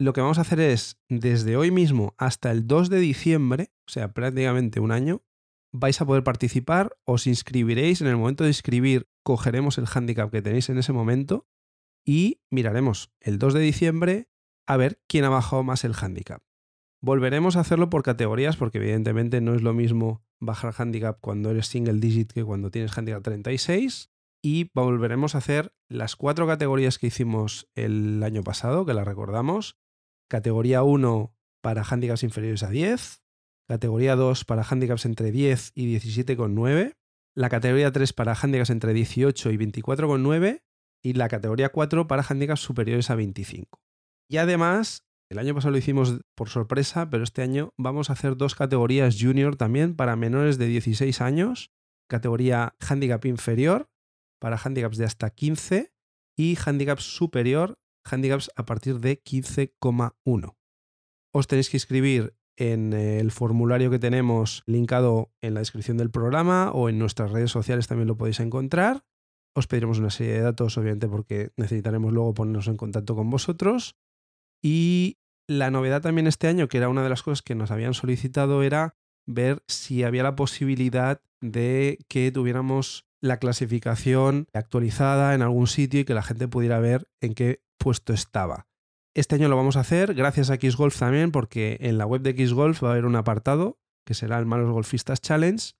Lo 0.00 0.12
que 0.12 0.20
vamos 0.20 0.38
a 0.38 0.42
hacer 0.42 0.60
es, 0.60 0.98
desde 1.08 1.56
hoy 1.56 1.70
mismo 1.70 2.14
hasta 2.18 2.50
el 2.50 2.66
2 2.66 2.90
de 2.90 2.98
diciembre, 2.98 3.72
o 3.86 3.90
sea, 3.90 4.12
prácticamente 4.12 4.80
un 4.80 4.92
año, 4.92 5.22
vais 5.74 6.00
a 6.00 6.06
poder 6.06 6.22
participar, 6.22 6.96
os 7.04 7.26
inscribiréis, 7.26 8.00
en 8.00 8.06
el 8.06 8.16
momento 8.16 8.44
de 8.44 8.50
inscribir 8.50 9.08
cogeremos 9.24 9.76
el 9.76 9.86
handicap 9.92 10.30
que 10.30 10.40
tenéis 10.40 10.68
en 10.68 10.78
ese 10.78 10.92
momento 10.92 11.48
y 12.06 12.40
miraremos 12.48 13.12
el 13.20 13.38
2 13.38 13.54
de 13.54 13.60
diciembre 13.60 14.28
a 14.68 14.76
ver 14.76 15.02
quién 15.08 15.24
ha 15.24 15.30
bajado 15.30 15.64
más 15.64 15.82
el 15.84 15.94
handicap. 16.00 16.42
Volveremos 17.02 17.56
a 17.56 17.60
hacerlo 17.60 17.90
por 17.90 18.04
categorías 18.04 18.56
porque 18.56 18.78
evidentemente 18.78 19.40
no 19.40 19.54
es 19.54 19.62
lo 19.62 19.74
mismo 19.74 20.24
bajar 20.40 20.72
handicap 20.78 21.18
cuando 21.20 21.50
eres 21.50 21.66
single 21.66 21.98
digit 21.98 22.32
que 22.32 22.44
cuando 22.44 22.70
tienes 22.70 22.96
handicap 22.96 23.22
36 23.22 24.10
y 24.42 24.70
volveremos 24.74 25.34
a 25.34 25.38
hacer 25.38 25.74
las 25.88 26.14
cuatro 26.14 26.46
categorías 26.46 26.98
que 26.98 27.08
hicimos 27.08 27.68
el 27.74 28.22
año 28.22 28.44
pasado, 28.44 28.86
que 28.86 28.94
las 28.94 29.06
recordamos. 29.06 29.76
Categoría 30.28 30.84
1 30.84 31.34
para 31.62 31.82
handicaps 31.82 32.22
inferiores 32.22 32.62
a 32.62 32.70
10, 32.70 33.23
categoría 33.66 34.16
2 34.16 34.44
para 34.44 34.62
handicaps 34.68 35.06
entre 35.06 35.30
10 35.30 35.72
y 35.74 35.96
17,9, 35.96 36.96
la 37.34 37.48
categoría 37.48 37.92
3 37.92 38.12
para 38.12 38.34
handicaps 38.40 38.70
entre 38.70 38.92
18 38.92 39.50
y 39.50 39.56
24,9 39.56 40.62
y 41.02 41.12
la 41.14 41.28
categoría 41.28 41.70
4 41.70 42.06
para 42.06 42.24
handicaps 42.28 42.60
superiores 42.60 43.10
a 43.10 43.14
25. 43.14 43.80
Y 44.28 44.38
además, 44.38 45.04
el 45.30 45.38
año 45.38 45.54
pasado 45.54 45.72
lo 45.72 45.78
hicimos 45.78 46.20
por 46.34 46.48
sorpresa, 46.48 47.10
pero 47.10 47.24
este 47.24 47.42
año 47.42 47.72
vamos 47.76 48.10
a 48.10 48.14
hacer 48.14 48.36
dos 48.36 48.54
categorías 48.54 49.16
junior 49.20 49.56
también 49.56 49.96
para 49.96 50.16
menores 50.16 50.58
de 50.58 50.66
16 50.66 51.20
años, 51.20 51.72
categoría 52.08 52.76
handicap 52.80 53.24
inferior 53.24 53.90
para 54.40 54.60
handicaps 54.62 54.98
de 54.98 55.04
hasta 55.06 55.30
15 55.30 55.92
y 56.36 56.56
handicap 56.64 56.98
superior, 56.98 57.78
handicaps 58.04 58.50
a 58.56 58.64
partir 58.64 59.00
de 59.00 59.22
15,1. 59.22 60.56
Os 61.32 61.46
tenéis 61.46 61.70
que 61.70 61.78
inscribir 61.78 62.36
en 62.56 62.92
el 62.92 63.30
formulario 63.30 63.90
que 63.90 63.98
tenemos 63.98 64.62
linkado 64.66 65.32
en 65.40 65.54
la 65.54 65.60
descripción 65.60 65.96
del 65.96 66.10
programa 66.10 66.70
o 66.72 66.88
en 66.88 66.98
nuestras 66.98 67.32
redes 67.32 67.50
sociales 67.50 67.86
también 67.86 68.08
lo 68.08 68.16
podéis 68.16 68.40
encontrar. 68.40 69.04
Os 69.54 69.66
pediremos 69.66 69.98
una 69.98 70.10
serie 70.10 70.34
de 70.34 70.40
datos, 70.40 70.76
obviamente, 70.78 71.08
porque 71.08 71.52
necesitaremos 71.56 72.12
luego 72.12 72.34
ponernos 72.34 72.66
en 72.68 72.76
contacto 72.76 73.14
con 73.14 73.30
vosotros. 73.30 73.96
Y 74.62 75.18
la 75.46 75.70
novedad 75.70 76.02
también 76.02 76.26
este 76.26 76.48
año, 76.48 76.68
que 76.68 76.78
era 76.78 76.88
una 76.88 77.02
de 77.02 77.08
las 77.08 77.22
cosas 77.22 77.42
que 77.42 77.54
nos 77.54 77.70
habían 77.70 77.94
solicitado, 77.94 78.62
era 78.62 78.96
ver 79.26 79.62
si 79.68 80.02
había 80.02 80.22
la 80.22 80.36
posibilidad 80.36 81.22
de 81.40 81.98
que 82.08 82.32
tuviéramos 82.32 83.06
la 83.20 83.38
clasificación 83.38 84.48
actualizada 84.52 85.34
en 85.34 85.42
algún 85.42 85.66
sitio 85.66 86.00
y 86.00 86.04
que 86.04 86.14
la 86.14 86.22
gente 86.22 86.48
pudiera 86.48 86.78
ver 86.80 87.08
en 87.20 87.34
qué 87.34 87.62
puesto 87.78 88.12
estaba. 88.12 88.66
Este 89.16 89.36
año 89.36 89.48
lo 89.48 89.56
vamos 89.56 89.76
a 89.76 89.80
hacer 89.80 90.14
gracias 90.14 90.50
a 90.50 90.56
Xgolf 90.56 90.98
también, 90.98 91.30
porque 91.30 91.78
en 91.80 91.98
la 91.98 92.06
web 92.06 92.22
de 92.22 92.32
Xgolf 92.32 92.82
va 92.82 92.88
a 92.88 92.92
haber 92.92 93.04
un 93.04 93.14
apartado 93.14 93.78
que 94.04 94.12
será 94.12 94.40
el 94.40 94.46
Malos 94.46 94.72
Golfistas 94.72 95.20
Challenge 95.20 95.74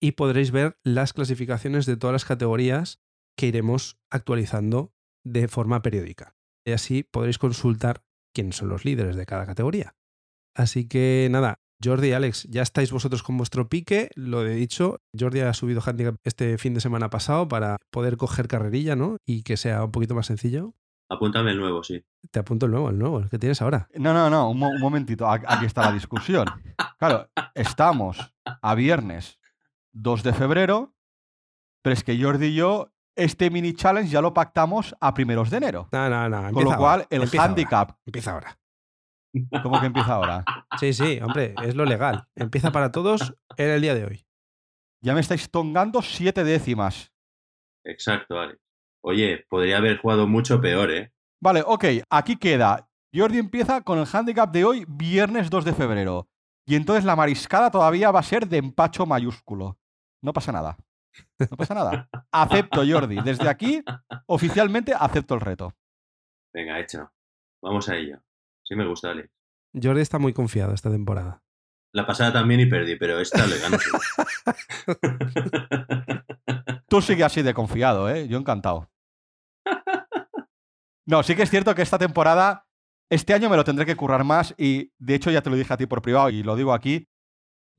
y 0.00 0.12
podréis 0.12 0.52
ver 0.52 0.78
las 0.82 1.12
clasificaciones 1.12 1.84
de 1.84 1.98
todas 1.98 2.12
las 2.14 2.24
categorías 2.24 3.00
que 3.36 3.46
iremos 3.46 3.98
actualizando 4.10 4.94
de 5.22 5.48
forma 5.48 5.82
periódica. 5.82 6.34
Y 6.66 6.72
así 6.72 7.02
podréis 7.02 7.38
consultar 7.38 8.04
quiénes 8.34 8.56
son 8.56 8.70
los 8.70 8.86
líderes 8.86 9.16
de 9.16 9.26
cada 9.26 9.44
categoría. 9.44 9.94
Así 10.56 10.88
que 10.88 11.28
nada, 11.30 11.60
Jordi 11.84 12.08
y 12.08 12.12
Alex, 12.12 12.44
ya 12.48 12.62
estáis 12.62 12.90
vosotros 12.90 13.22
con 13.22 13.36
vuestro 13.36 13.68
pique, 13.68 14.08
lo 14.14 14.46
he 14.46 14.54
dicho. 14.54 15.02
Jordi 15.18 15.40
ha 15.40 15.52
subido 15.52 15.82
handicap 15.84 16.16
este 16.24 16.56
fin 16.56 16.72
de 16.72 16.80
semana 16.80 17.10
pasado 17.10 17.48
para 17.48 17.76
poder 17.90 18.16
coger 18.16 18.48
carrerilla, 18.48 18.96
¿no? 18.96 19.18
Y 19.26 19.42
que 19.42 19.58
sea 19.58 19.84
un 19.84 19.92
poquito 19.92 20.14
más 20.14 20.26
sencillo. 20.26 20.74
Apúntame 21.12 21.50
el 21.50 21.58
nuevo, 21.58 21.82
sí. 21.82 22.02
Te 22.30 22.38
apunto 22.40 22.66
el 22.66 22.72
nuevo, 22.72 22.88
el 22.90 22.98
nuevo, 22.98 23.18
el 23.20 23.28
que 23.28 23.38
tienes 23.38 23.60
ahora. 23.60 23.88
No, 23.94 24.12
no, 24.14 24.30
no, 24.30 24.48
un, 24.50 24.58
mo- 24.58 24.68
un 24.70 24.80
momentito. 24.80 25.28
Aquí 25.28 25.66
está 25.66 25.82
la 25.82 25.92
discusión. 25.92 26.46
Claro, 26.98 27.28
estamos 27.54 28.32
a 28.44 28.74
viernes 28.76 29.40
2 29.92 30.22
de 30.22 30.32
febrero, 30.32 30.94
pero 31.82 31.94
es 31.94 32.04
que 32.04 32.16
Jordi 32.22 32.46
y 32.46 32.54
yo, 32.54 32.92
este 33.16 33.50
mini 33.50 33.74
challenge 33.74 34.08
ya 34.08 34.20
lo 34.20 34.32
pactamos 34.32 34.94
a 35.00 35.12
primeros 35.12 35.50
de 35.50 35.56
enero. 35.56 35.88
No, 35.90 36.08
no, 36.08 36.28
no. 36.28 36.52
Con 36.52 36.62
lo 36.64 36.76
cual, 36.76 37.00
ahora, 37.00 37.06
el 37.10 37.22
empieza 37.22 37.42
ahora, 37.42 37.50
handicap, 37.52 37.98
Empieza 38.06 38.32
ahora. 38.32 38.58
¿cómo 39.64 39.80
que 39.80 39.86
empieza 39.86 40.14
ahora? 40.14 40.44
Sí, 40.78 40.92
sí, 40.92 41.18
hombre, 41.22 41.54
es 41.64 41.74
lo 41.74 41.84
legal. 41.84 42.28
Empieza 42.36 42.70
para 42.70 42.92
todos 42.92 43.34
en 43.56 43.68
el 43.70 43.80
día 43.82 43.94
de 43.96 44.04
hoy. 44.04 44.24
Ya 45.02 45.12
me 45.14 45.20
estáis 45.20 45.50
tongando 45.50 46.02
siete 46.02 46.44
décimas. 46.44 47.12
Exacto, 47.84 48.38
Alex. 48.38 48.60
Oye, 49.04 49.44
podría 49.48 49.78
haber 49.78 49.98
jugado 49.98 50.26
mucho 50.26 50.60
peor, 50.60 50.90
¿eh? 50.90 51.12
Vale, 51.40 51.62
ok, 51.66 51.84
aquí 52.08 52.36
queda. 52.36 52.88
Jordi 53.12 53.38
empieza 53.38 53.82
con 53.82 53.98
el 53.98 54.06
handicap 54.10 54.50
de 54.50 54.64
hoy, 54.64 54.84
viernes 54.88 55.50
2 55.50 55.64
de 55.64 55.74
febrero. 55.74 56.28
Y 56.64 56.76
entonces 56.76 57.04
la 57.04 57.16
mariscada 57.16 57.70
todavía 57.70 58.12
va 58.12 58.20
a 58.20 58.24
ser 58.24 58.46
de 58.46 58.58
empacho 58.58 59.04
mayúsculo. 59.04 59.78
No 60.22 60.32
pasa 60.32 60.52
nada. 60.52 60.76
No 61.38 61.56
pasa 61.56 61.74
nada. 61.74 62.08
Acepto, 62.32 62.82
Jordi. 62.86 63.20
Desde 63.22 63.48
aquí, 63.48 63.82
oficialmente 64.26 64.94
acepto 64.94 65.34
el 65.34 65.40
reto. 65.40 65.74
Venga, 66.54 66.78
hecho. 66.78 67.10
Vamos 67.60 67.88
a 67.88 67.96
ello. 67.96 68.22
Sí 68.62 68.76
me 68.76 68.86
gusta, 68.86 69.10
Alex. 69.10 69.28
Jordi 69.74 70.00
está 70.00 70.18
muy 70.18 70.32
confiado 70.32 70.72
esta 70.72 70.90
temporada. 70.90 71.42
La 71.92 72.06
pasada 72.06 72.32
también 72.32 72.60
y 72.60 72.66
perdí, 72.66 72.96
pero 72.96 73.18
esta 73.18 73.46
le 73.46 73.58
gano. 73.58 73.76
Tú 76.88 77.02
sigues 77.02 77.26
así 77.26 77.42
de 77.42 77.52
confiado, 77.52 78.08
¿eh? 78.08 78.28
Yo 78.28 78.38
encantado. 78.38 78.91
No, 81.06 81.22
sí 81.22 81.34
que 81.34 81.42
es 81.42 81.50
cierto 81.50 81.74
que 81.74 81.82
esta 81.82 81.98
temporada, 81.98 82.66
este 83.10 83.34
año 83.34 83.50
me 83.50 83.56
lo 83.56 83.64
tendré 83.64 83.86
que 83.86 83.96
currar 83.96 84.24
más 84.24 84.54
y 84.56 84.92
de 84.98 85.14
hecho 85.14 85.30
ya 85.30 85.42
te 85.42 85.50
lo 85.50 85.56
dije 85.56 85.72
a 85.72 85.76
ti 85.76 85.86
por 85.86 86.02
privado 86.02 86.30
y 86.30 86.42
lo 86.42 86.56
digo 86.56 86.72
aquí. 86.72 87.08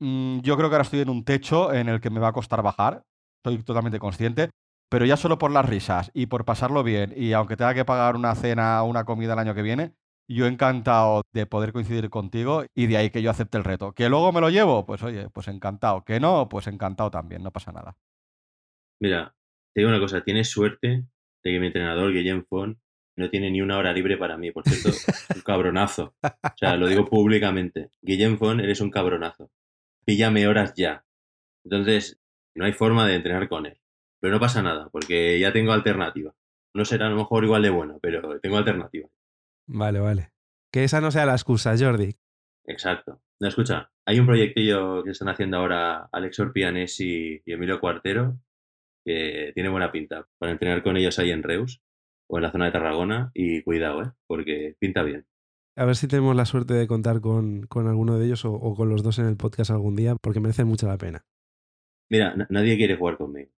mm, 0.00 0.40
Yo 0.40 0.56
creo 0.56 0.68
que 0.70 0.76
ahora 0.76 0.84
estoy 0.84 1.00
en 1.00 1.10
un 1.10 1.24
techo 1.24 1.72
en 1.72 1.88
el 1.88 2.00
que 2.00 2.10
me 2.10 2.20
va 2.20 2.28
a 2.28 2.32
costar 2.32 2.62
bajar, 2.62 3.04
estoy 3.38 3.62
totalmente 3.64 3.98
consciente, 4.00 4.50
pero 4.90 5.06
ya 5.06 5.16
solo 5.16 5.38
por 5.38 5.50
las 5.52 5.66
risas 5.68 6.10
y 6.14 6.26
por 6.26 6.44
pasarlo 6.44 6.82
bien 6.84 7.12
y 7.16 7.32
aunque 7.34 7.56
tenga 7.56 7.74
que 7.74 7.84
pagar 7.84 8.16
una 8.16 8.34
cena 8.36 8.82
o 8.82 8.86
una 8.88 9.04
comida 9.04 9.34
el 9.34 9.38
año 9.40 9.54
que 9.54 9.62
viene, 9.62 9.94
Yo 10.28 10.46
encantado 10.46 11.22
de 11.34 11.46
poder 11.46 11.72
coincidir 11.72 12.10
contigo 12.10 12.64
y 12.74 12.86
de 12.86 12.96
ahí 12.98 13.10
que 13.10 13.22
yo 13.22 13.30
acepte 13.30 13.58
el 13.58 13.64
reto. 13.64 13.92
¿Que 13.94 14.08
luego 14.08 14.32
me 14.32 14.40
lo 14.40 14.50
llevo? 14.50 14.86
Pues 14.86 15.02
oye, 15.02 15.28
pues 15.30 15.48
encantado. 15.48 16.04
¿Que 16.04 16.20
no? 16.20 16.48
Pues 16.48 16.66
encantado 16.68 17.10
también, 17.10 17.42
no 17.42 17.52
pasa 17.52 17.72
nada. 17.72 17.96
Mira, 19.00 19.34
te 19.72 19.80
digo 19.80 19.90
una 19.90 20.00
cosa, 20.00 20.22
tienes 20.24 20.50
suerte 20.50 20.88
de 20.88 21.52
que 21.52 21.60
mi 21.60 21.66
entrenador, 21.68 22.12
Guillem 22.12 22.44
Font, 22.44 22.78
no 23.16 23.30
tiene 23.30 23.50
ni 23.50 23.62
una 23.62 23.78
hora 23.78 23.92
libre 23.92 24.16
para 24.16 24.36
mí. 24.36 24.50
Por 24.50 24.64
cierto, 24.64 24.96
un 25.34 25.42
cabronazo. 25.42 26.14
O 26.22 26.56
sea, 26.56 26.76
lo 26.76 26.88
digo 26.88 27.04
públicamente. 27.04 27.90
Guillem 28.02 28.38
Font, 28.38 28.60
eres 28.60 28.80
un 28.80 28.90
cabronazo. 28.90 29.50
Píllame 30.04 30.46
horas 30.46 30.74
ya. 30.76 31.04
Entonces, 31.64 32.20
no 32.54 32.64
hay 32.64 32.72
forma 32.72 33.06
de 33.06 33.16
entrenar 33.16 33.48
con 33.48 33.66
él. 33.66 33.80
Pero 34.20 34.34
no 34.34 34.40
pasa 34.40 34.62
nada, 34.62 34.88
porque 34.90 35.38
ya 35.38 35.52
tengo 35.52 35.72
alternativa. 35.72 36.34
No 36.74 36.84
será 36.84 37.06
a 37.06 37.10
lo 37.10 37.16
mejor 37.16 37.44
igual 37.44 37.62
de 37.62 37.70
bueno, 37.70 37.98
pero 38.00 38.40
tengo 38.40 38.56
alternativa. 38.56 39.08
Vale, 39.66 40.00
vale. 40.00 40.30
Que 40.72 40.84
esa 40.84 41.00
no 41.00 41.10
sea 41.10 41.26
la 41.26 41.34
excusa, 41.34 41.76
Jordi. 41.78 42.16
Exacto. 42.66 43.22
No, 43.40 43.48
escucha, 43.48 43.90
hay 44.06 44.18
un 44.18 44.26
proyectillo 44.26 45.02
que 45.04 45.10
están 45.10 45.28
haciendo 45.28 45.58
ahora 45.58 46.08
Alex 46.10 46.40
Orpianesi 46.40 47.42
y 47.44 47.52
Emilio 47.52 47.80
Cuartero 47.80 48.38
que 49.04 49.52
tiene 49.54 49.68
buena 49.68 49.92
pinta 49.92 50.26
para 50.38 50.52
entrenar 50.52 50.82
con 50.82 50.96
ellos 50.96 51.18
ahí 51.18 51.30
en 51.30 51.42
Reus 51.42 51.82
o 52.28 52.38
en 52.38 52.42
la 52.42 52.52
zona 52.52 52.66
de 52.66 52.72
Tarragona 52.72 53.30
y 53.34 53.62
cuidado, 53.62 54.02
¿eh? 54.02 54.12
porque 54.26 54.76
pinta 54.78 55.02
bien. 55.02 55.26
A 55.76 55.84
ver 55.84 55.96
si 55.96 56.06
tenemos 56.06 56.36
la 56.36 56.44
suerte 56.44 56.74
de 56.74 56.86
contar 56.86 57.20
con, 57.20 57.66
con 57.66 57.88
alguno 57.88 58.18
de 58.18 58.26
ellos 58.26 58.44
o, 58.44 58.52
o, 58.52 58.76
con 58.76 58.88
los 58.88 59.02
dos 59.02 59.18
en 59.18 59.26
el 59.26 59.36
podcast 59.36 59.70
algún 59.70 59.96
día, 59.96 60.14
porque 60.20 60.40
merecen 60.40 60.68
mucho 60.68 60.86
la 60.86 60.98
pena. 60.98 61.24
Mira, 62.10 62.34
nadie 62.48 62.76
quiere 62.76 62.96
jugar 62.96 63.16
conmigo. 63.16 63.50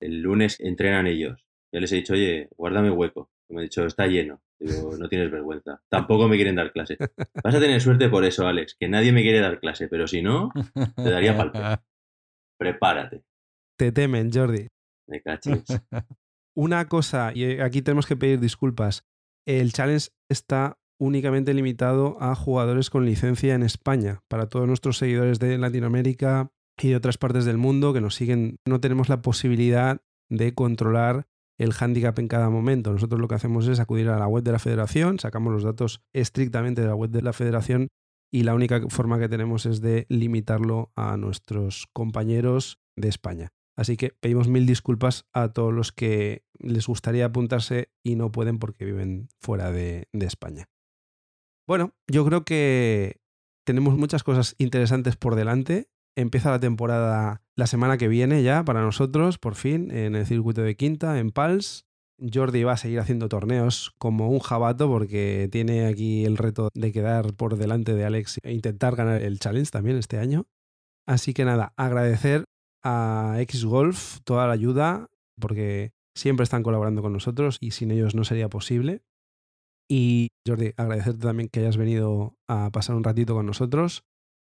El 0.00 0.20
lunes 0.20 0.58
entrenan 0.60 1.06
ellos. 1.06 1.46
Ya 1.72 1.80
les 1.80 1.92
he 1.92 1.96
dicho, 1.96 2.14
oye, 2.14 2.48
guárdame 2.56 2.90
hueco. 2.90 3.30
Me 3.48 3.60
ha 3.60 3.62
dicho, 3.62 3.84
está 3.86 4.06
lleno. 4.06 4.42
Digo, 4.58 4.96
no 4.96 5.08
tienes 5.08 5.30
vergüenza. 5.30 5.82
Tampoco 5.88 6.28
me 6.28 6.36
quieren 6.36 6.56
dar 6.56 6.72
clase. 6.72 6.96
Vas 7.44 7.54
a 7.54 7.60
tener 7.60 7.80
suerte 7.80 8.08
por 8.08 8.24
eso, 8.24 8.46
Alex, 8.46 8.76
que 8.78 8.88
nadie 8.88 9.12
me 9.12 9.22
quiere 9.22 9.40
dar 9.40 9.60
clase, 9.60 9.88
pero 9.88 10.06
si 10.06 10.22
no, 10.22 10.50
te 10.96 11.10
daría 11.10 11.36
palpe. 11.36 11.58
Prepárate. 12.58 13.24
Te 13.76 13.92
temen, 13.92 14.30
Jordi. 14.32 14.68
Me 15.08 15.20
cachis. 15.20 15.64
Una 16.56 16.88
cosa, 16.88 17.32
y 17.34 17.60
aquí 17.60 17.82
tenemos 17.82 18.06
que 18.06 18.16
pedir 18.16 18.38
disculpas. 18.38 19.04
El 19.46 19.72
challenge 19.72 20.10
está 20.28 20.78
únicamente 21.00 21.52
limitado 21.52 22.16
a 22.20 22.34
jugadores 22.34 22.90
con 22.90 23.04
licencia 23.04 23.54
en 23.54 23.62
España. 23.62 24.20
Para 24.28 24.48
todos 24.48 24.66
nuestros 24.66 24.98
seguidores 24.98 25.38
de 25.40 25.58
Latinoamérica 25.58 26.52
y 26.80 26.90
de 26.90 26.96
otras 26.96 27.18
partes 27.18 27.44
del 27.44 27.58
mundo 27.58 27.92
que 27.92 28.00
nos 28.00 28.14
siguen, 28.14 28.56
no 28.66 28.80
tenemos 28.80 29.08
la 29.08 29.20
posibilidad 29.20 30.00
de 30.30 30.54
controlar 30.54 31.26
el 31.58 31.72
handicap 31.78 32.18
en 32.18 32.28
cada 32.28 32.50
momento. 32.50 32.92
Nosotros 32.92 33.20
lo 33.20 33.28
que 33.28 33.34
hacemos 33.34 33.66
es 33.68 33.80
acudir 33.80 34.08
a 34.08 34.18
la 34.18 34.26
web 34.26 34.44
de 34.44 34.52
la 34.52 34.58
federación, 34.58 35.18
sacamos 35.18 35.52
los 35.52 35.62
datos 35.62 36.02
estrictamente 36.12 36.82
de 36.82 36.88
la 36.88 36.94
web 36.94 37.10
de 37.10 37.22
la 37.22 37.32
federación 37.32 37.88
y 38.32 38.42
la 38.42 38.54
única 38.54 38.80
forma 38.88 39.18
que 39.18 39.28
tenemos 39.28 39.66
es 39.66 39.80
de 39.80 40.06
limitarlo 40.08 40.90
a 40.96 41.16
nuestros 41.16 41.86
compañeros 41.92 42.80
de 42.96 43.08
España. 43.08 43.50
Así 43.76 43.96
que 43.96 44.10
pedimos 44.20 44.48
mil 44.48 44.66
disculpas 44.66 45.26
a 45.32 45.52
todos 45.52 45.72
los 45.72 45.92
que 45.92 46.44
les 46.58 46.86
gustaría 46.86 47.26
apuntarse 47.26 47.90
y 48.04 48.14
no 48.14 48.30
pueden 48.30 48.58
porque 48.58 48.84
viven 48.84 49.28
fuera 49.40 49.72
de, 49.72 50.06
España. 50.12 50.68
Bueno, 51.66 51.92
yo 52.06 52.24
creo 52.24 52.44
que 52.44 53.20
tenemos 53.64 53.96
muchas 53.96 54.22
cosas 54.22 54.54
interesantes 54.58 55.16
por 55.16 55.34
delante. 55.34 55.88
Empieza 56.16 56.50
la 56.50 56.60
temporada 56.60 57.42
la 57.56 57.66
semana 57.66 57.98
que 57.98 58.08
viene 58.08 58.42
ya 58.42 58.64
para 58.64 58.82
nosotros, 58.82 59.38
por 59.38 59.54
fin, 59.54 59.90
en 59.90 60.14
el 60.14 60.26
circuito 60.26 60.62
de 60.62 60.76
Quinta, 60.76 61.18
en 61.18 61.30
Pals. 61.30 61.86
Jordi 62.32 62.62
va 62.62 62.72
a 62.72 62.76
seguir 62.76 63.00
haciendo 63.00 63.28
torneos 63.28 63.92
como 63.98 64.30
un 64.30 64.38
jabato 64.38 64.88
porque 64.88 65.48
tiene 65.50 65.86
aquí 65.86 66.24
el 66.24 66.36
reto 66.36 66.68
de 66.72 66.92
quedar 66.92 67.34
por 67.34 67.56
delante 67.56 67.94
de 67.94 68.04
Alex 68.04 68.38
e 68.44 68.52
intentar 68.52 68.94
ganar 68.94 69.20
el 69.20 69.40
challenge 69.40 69.72
también 69.72 69.96
este 69.96 70.18
año. 70.18 70.46
Así 71.06 71.34
que 71.34 71.44
nada, 71.44 71.74
agradecer 71.76 72.44
a 72.84 73.36
X-Golf 73.40 74.20
toda 74.24 74.46
la 74.46 74.52
ayuda 74.52 75.08
porque 75.40 75.92
siempre 76.14 76.44
están 76.44 76.62
colaborando 76.62 77.02
con 77.02 77.12
nosotros 77.12 77.58
y 77.60 77.72
sin 77.72 77.90
ellos 77.90 78.14
no 78.14 78.24
sería 78.24 78.48
posible. 78.48 79.02
Y 79.88 80.28
Jordi, 80.46 80.72
agradecerte 80.76 81.26
también 81.26 81.48
que 81.48 81.60
hayas 81.60 81.76
venido 81.76 82.36
a 82.48 82.70
pasar 82.70 82.96
un 82.96 83.04
ratito 83.04 83.34
con 83.34 83.46
nosotros. 83.46 84.04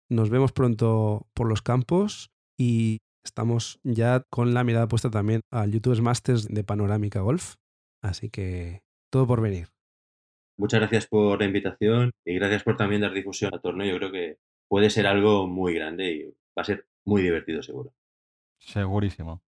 Nos 0.08 0.30
vemos 0.30 0.52
pronto 0.52 1.28
por 1.34 1.48
los 1.48 1.62
campos 1.62 2.30
y 2.58 2.98
estamos 3.24 3.78
ya 3.84 4.24
con 4.30 4.54
la 4.54 4.64
mirada 4.64 4.88
puesta 4.88 5.10
también 5.10 5.42
al 5.52 5.70
YouTubers 5.70 6.00
Masters 6.00 6.48
de 6.48 6.64
Panorámica 6.64 7.20
Golf. 7.20 7.54
Así 8.02 8.30
que 8.30 8.82
todo 9.10 9.26
por 9.26 9.40
venir. 9.40 9.68
Muchas 10.58 10.80
gracias 10.80 11.06
por 11.06 11.38
la 11.38 11.46
invitación 11.46 12.10
y 12.24 12.34
gracias 12.34 12.64
por 12.64 12.76
también 12.76 13.02
dar 13.02 13.12
difusión 13.12 13.54
al 13.54 13.60
torneo. 13.60 13.86
Yo 13.86 13.98
creo 13.98 14.12
que 14.12 14.38
puede 14.68 14.90
ser 14.90 15.06
algo 15.06 15.46
muy 15.46 15.74
grande 15.74 16.12
y 16.12 16.24
va 16.26 16.62
a 16.62 16.64
ser 16.64 16.86
muy 17.06 17.22
divertido 17.22 17.62
seguro. 17.62 17.92
Segurísimo. 18.60 19.42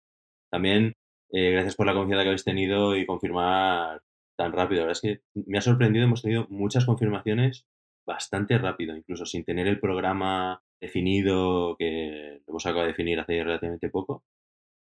También 0.51 0.95
eh, 1.31 1.51
gracias 1.51 1.77
por 1.77 1.87
la 1.87 1.95
confianza 1.95 2.23
que 2.23 2.29
habéis 2.29 2.45
tenido 2.45 2.97
y 2.97 3.05
confirmar 3.05 4.03
tan 4.37 4.53
rápido. 4.53 4.83
La 4.83 4.87
verdad 4.87 5.01
es 5.03 5.23
que 5.35 5.43
me 5.47 5.59
ha 5.59 5.63
sorprendido, 5.63 6.05
hemos 6.05 6.23
tenido 6.23 6.47
muchas 6.49 6.87
confirmaciones 6.87 7.67
bastante 8.07 8.57
rápido, 8.57 8.97
incluso 8.97 9.27
sin 9.27 9.45
tener 9.45 9.67
el 9.67 9.81
programa 9.81 10.63
definido 10.81 11.77
que 11.77 12.41
lo 12.47 12.53
hemos 12.53 12.65
acabado 12.65 12.87
de 12.87 12.93
definir 12.93 13.21
hace 13.21 13.43
relativamente 13.43 13.91
poco. 13.91 14.25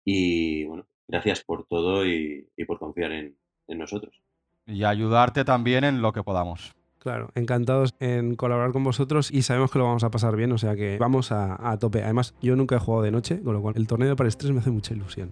Y 0.04 0.64
bueno, 0.64 0.86
gracias 1.08 1.42
por 1.42 1.66
todo 1.66 2.06
y, 2.06 2.48
y 2.56 2.64
por 2.64 2.78
confiar 2.78 3.12
en, 3.12 3.36
en 3.66 3.78
nosotros. 3.78 4.22
Y 4.66 4.84
ayudarte 4.84 5.44
también 5.44 5.84
en 5.84 6.02
lo 6.02 6.12
que 6.12 6.22
podamos. 6.22 6.74
Claro, 7.06 7.30
encantados 7.36 7.94
en 8.00 8.34
colaborar 8.34 8.72
con 8.72 8.82
vosotros 8.82 9.30
y 9.30 9.42
sabemos 9.42 9.70
que 9.70 9.78
lo 9.78 9.84
vamos 9.84 10.02
a 10.02 10.10
pasar 10.10 10.34
bien, 10.34 10.50
o 10.50 10.58
sea 10.58 10.74
que 10.74 10.98
vamos 10.98 11.30
a, 11.30 11.70
a, 11.70 11.78
tope. 11.78 12.02
Además, 12.02 12.34
yo 12.42 12.56
nunca 12.56 12.74
he 12.74 12.78
jugado 12.80 13.04
de 13.04 13.12
noche, 13.12 13.40
con 13.42 13.54
lo 13.54 13.62
cual 13.62 13.74
el 13.76 13.86
torneo 13.86 14.08
de 14.08 14.16
Paris 14.16 14.36
3 14.36 14.50
me 14.50 14.58
hace 14.58 14.72
mucha 14.72 14.92
ilusión. 14.92 15.30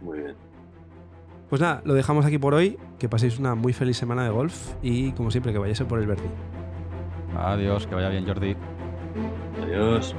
Muy 0.00 0.20
bien. 0.20 0.34
Pues 1.50 1.60
nada, 1.60 1.82
lo 1.84 1.92
dejamos 1.92 2.24
aquí 2.24 2.38
por 2.38 2.54
hoy. 2.54 2.78
Que 2.98 3.10
paséis 3.10 3.38
una 3.38 3.54
muy 3.54 3.74
feliz 3.74 3.98
semana 3.98 4.24
de 4.24 4.30
golf 4.30 4.72
y, 4.82 5.12
como 5.12 5.30
siempre, 5.30 5.52
que 5.52 5.58
vayáis 5.58 5.82
por 5.82 5.98
el 5.98 6.06
verde. 6.06 6.30
Adiós, 7.36 7.86
que 7.86 7.94
vaya 7.94 8.08
bien, 8.08 8.26
Jordi. 8.26 8.56
Adiós. 9.62 10.16